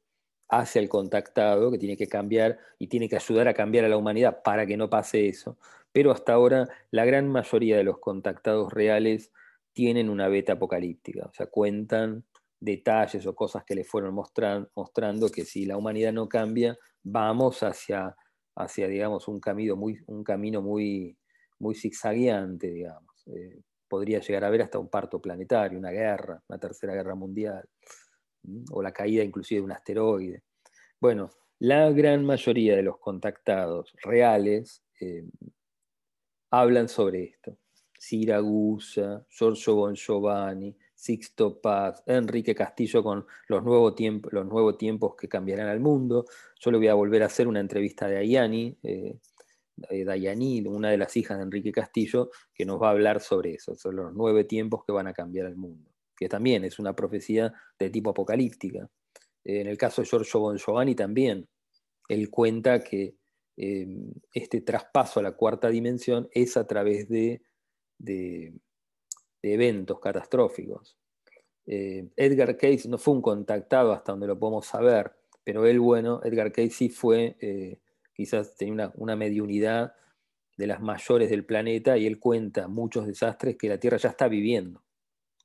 [0.51, 3.96] hacia el contactado que tiene que cambiar y tiene que ayudar a cambiar a la
[3.96, 5.57] humanidad para que no pase eso.
[5.92, 9.32] Pero hasta ahora la gran mayoría de los contactados reales
[9.72, 12.24] tienen una beta apocalíptica, o sea, cuentan
[12.59, 18.14] detalles o cosas que le fueron mostrando que si la humanidad no cambia, vamos hacia,
[18.57, 21.16] hacia digamos, un camino muy, un camino muy,
[21.59, 23.26] muy zigzagueante, digamos.
[23.28, 27.68] Eh, podría llegar a haber hasta un parto planetario, una guerra, una tercera guerra mundial,
[28.70, 30.43] o la caída inclusive de un asteroide.
[31.01, 35.24] Bueno, la gran mayoría de los contactados reales eh,
[36.51, 37.57] hablan sobre esto.
[37.99, 45.14] Siragusa, Giorgio Bon Giovanni, Sixto Paz, Enrique Castillo con los, nuevos tiempos, los nuevos tiempos
[45.16, 46.24] que cambiarán al mundo.
[46.59, 49.18] Yo le voy a volver a hacer una entrevista de Ayani, eh,
[49.88, 53.55] eh, Dayani, una de las hijas de Enrique Castillo, que nos va a hablar sobre
[53.55, 55.89] eso, sobre los nueve tiempos que van a cambiar el mundo,
[56.20, 58.88] que también es una profecía de tipo apocalíptica.
[59.42, 61.48] en el caso de Giorgio Bon Giovanni también,
[62.08, 63.16] él cuenta que
[63.56, 67.42] em, este traspaso a la cuarta dimensión es a través de,
[69.42, 70.98] eventos catastróficos.
[71.66, 75.12] Eh, Edgar Cayce no fue un contactado hasta donde lo podemos saber,
[75.42, 77.80] pero él, bueno, Edgar Cayce sí fue eh,
[78.12, 79.94] quizás tenía una, mediunidad
[80.58, 84.28] de las mayores del planeta y él cuenta muchos desastres que la Tierra ya está
[84.28, 84.82] viviendo.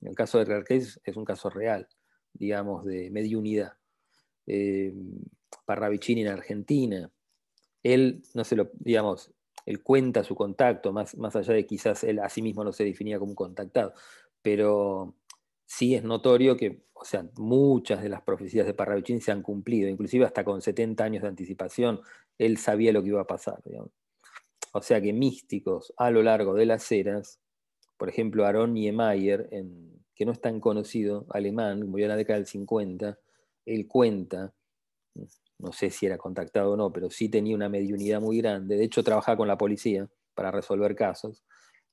[0.02, 1.88] El caso de Cayce es un caso real,
[2.34, 3.74] digamos, de mediunidad.
[4.48, 4.94] Eh,
[5.66, 7.12] Parravicini en Argentina,
[7.82, 9.32] él, no se lo, digamos,
[9.66, 12.84] él cuenta su contacto, más, más allá de quizás él a sí mismo no se
[12.84, 13.94] definía como un contactado,
[14.42, 15.16] pero
[15.66, 19.90] sí es notorio que, o sea, muchas de las profecías de Parravicini se han cumplido,
[19.90, 22.02] inclusive hasta con 70 años de anticipación,
[22.38, 23.62] él sabía lo que iba a pasar.
[24.74, 27.40] O sea que místicos a lo largo de las eras,
[27.98, 29.50] por ejemplo, Aaron Niemeyer,
[30.16, 33.18] que no es tan conocido, alemán, murió en la década del 50,
[33.66, 34.54] él cuenta,
[35.60, 38.84] no sé si era contactado o no, pero sí tenía una mediunidad muy grande, de
[38.84, 41.44] hecho trabajaba con la policía para resolver casos,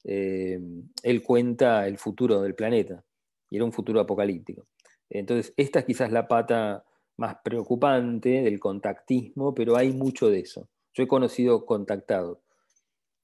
[0.04, 0.60] eh,
[1.02, 3.04] él cuenta el futuro del planeta,
[3.48, 4.66] y era un futuro apocalíptico.
[5.08, 6.84] Entonces, esta es quizás la pata
[7.18, 10.68] más preocupante del contactismo, pero hay mucho de eso.
[10.94, 12.38] Yo he conocido contactados,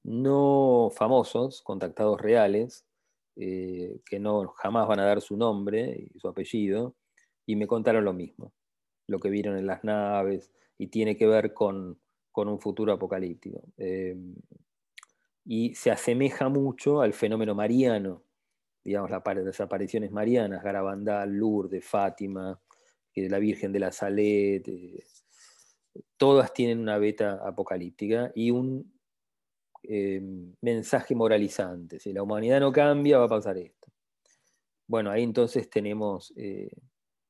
[0.08, 2.86] no famosos, contactados reales,
[3.36, 6.96] eh, que no jamás van a dar su nombre y su apellido,
[7.46, 8.52] y me contaron lo mismo,
[9.06, 12.00] lo que vieron en las naves, y tiene que ver con,
[12.34, 13.60] un futuro apocalíptico.
[13.76, 14.16] Eh,
[15.44, 18.22] y se asemeja mucho al fenómeno mariano,
[18.84, 22.60] digamos, las apariciones marianas, Garabandal, Lourdes, Fátima,
[23.16, 25.04] la Virgen de la Salet, eh,
[26.16, 28.97] todas tienen una beta apocalíptica y un
[29.82, 30.20] eh,
[30.60, 32.00] mensaje moralizante.
[32.00, 33.88] Si la humanidad no cambia, va a pasar esto.
[34.86, 36.70] Bueno, ahí entonces tenemos, eh,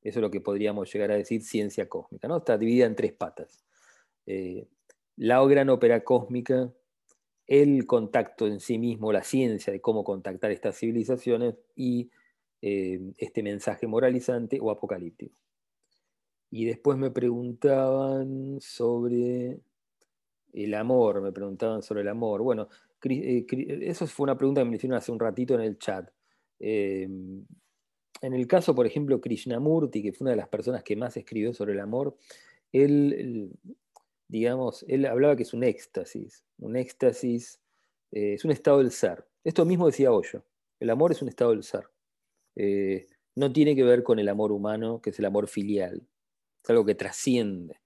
[0.01, 2.37] eso es lo que podríamos llegar a decir ciencia cósmica, ¿no?
[2.37, 3.63] Está dividida en tres patas.
[5.17, 6.71] la gran ópera cósmica,
[7.47, 12.11] el contacto en sí mismo, la ciencia de cómo contactar estas civilizaciones y
[12.61, 15.35] este mensaje moralizante o apocalíptico.
[16.51, 19.59] Y después me preguntaban sobre
[20.53, 22.41] el amor, me preguntaban sobre el amor.
[22.41, 22.69] Bueno,
[23.03, 23.45] eh,
[23.81, 26.09] eso fue una pregunta que me hicieron hace un ratito en el chat.
[26.59, 27.45] Em,
[28.21, 31.53] en el caso, por ejemplo, Krishnamurti, que fue una de las personas que más escribió
[31.53, 32.17] sobre el amor,
[32.71, 33.51] él,
[34.27, 37.61] digamos, él hablaba que es un éxtasis, un éxtasis,
[38.11, 39.25] eh, es un estado del ser.
[39.43, 40.43] Esto mismo decía Hoyo,
[40.79, 41.85] el amor es un estado del ser.
[42.55, 46.07] Eh, no tiene que ver con el amor humano, que es el amor filial
[46.63, 47.79] es algo que trasciende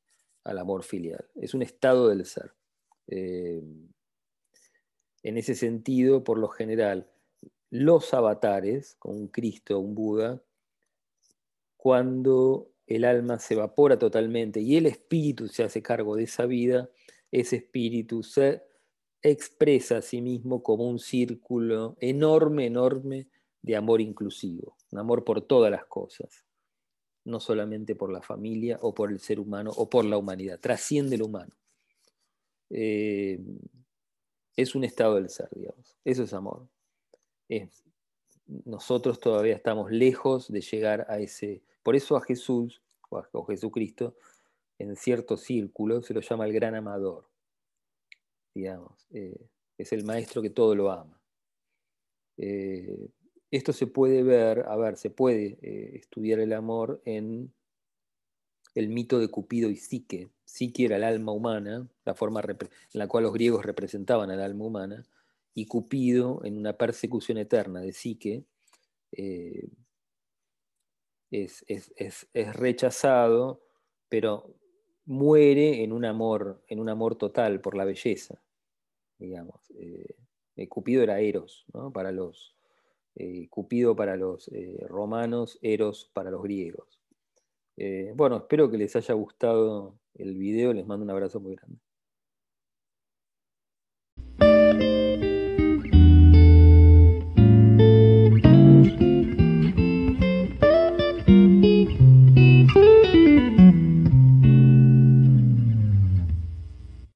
[0.44, 2.54] al amor filial, es un estado del ser.
[3.08, 3.64] Eh,
[5.24, 7.10] en ese sentido, por lo general,
[7.70, 10.44] los avatares, como un Cristo, un Buda,
[11.78, 16.90] cuando el alma se evapora totalmente y el espíritu se hace cargo de esa vida,
[17.32, 18.64] ese espíritu se
[19.22, 23.30] expresa a sí mismo como un círculo enorme, enorme
[23.62, 26.46] de amor inclusivo, un amor por todas las cosas
[27.26, 31.18] no solamente por la familia o por el ser humano o por la humanidad, trasciende
[31.18, 31.54] lo humano.
[32.70, 33.40] Eh,
[34.56, 35.96] es un estado del ser, digamos.
[36.04, 36.68] Eso es amor.
[38.66, 41.64] Nosotros todavía estamos lejos de llegar a ese.
[41.82, 44.16] Por eso a Jesús, o a Jesucristo,
[44.80, 47.30] en cierto círculo se lo llama el gran amador.
[48.54, 49.48] Digamos, eh,
[49.78, 51.20] es el maestro que todo lo ama.
[52.38, 53.10] Eh,
[53.58, 57.54] esto se puede ver, a ver, se puede eh, estudiar el amor en
[58.74, 60.32] el mito de Cupido y Psique.
[60.44, 64.66] Psique era el alma humana, la forma en la cual los griegos representaban al alma
[64.66, 65.06] humana,
[65.54, 68.44] y Cupido, en una persecución eterna de Psique,
[69.12, 69.70] eh,
[71.30, 71.64] es,
[72.56, 73.62] rechazado,
[74.10, 74.56] pero
[75.06, 78.42] muere en un amor, en un amor total por la belleza,
[79.20, 79.62] digamos.
[79.76, 82.56] Eh, Cupido era Eros, para los,
[83.16, 84.50] eh, Cupido para los
[84.88, 87.00] romanos, Eros para los griegos.
[88.16, 91.83] bueno, espero que les haya gustado el video, les mando un abrazo muy grande.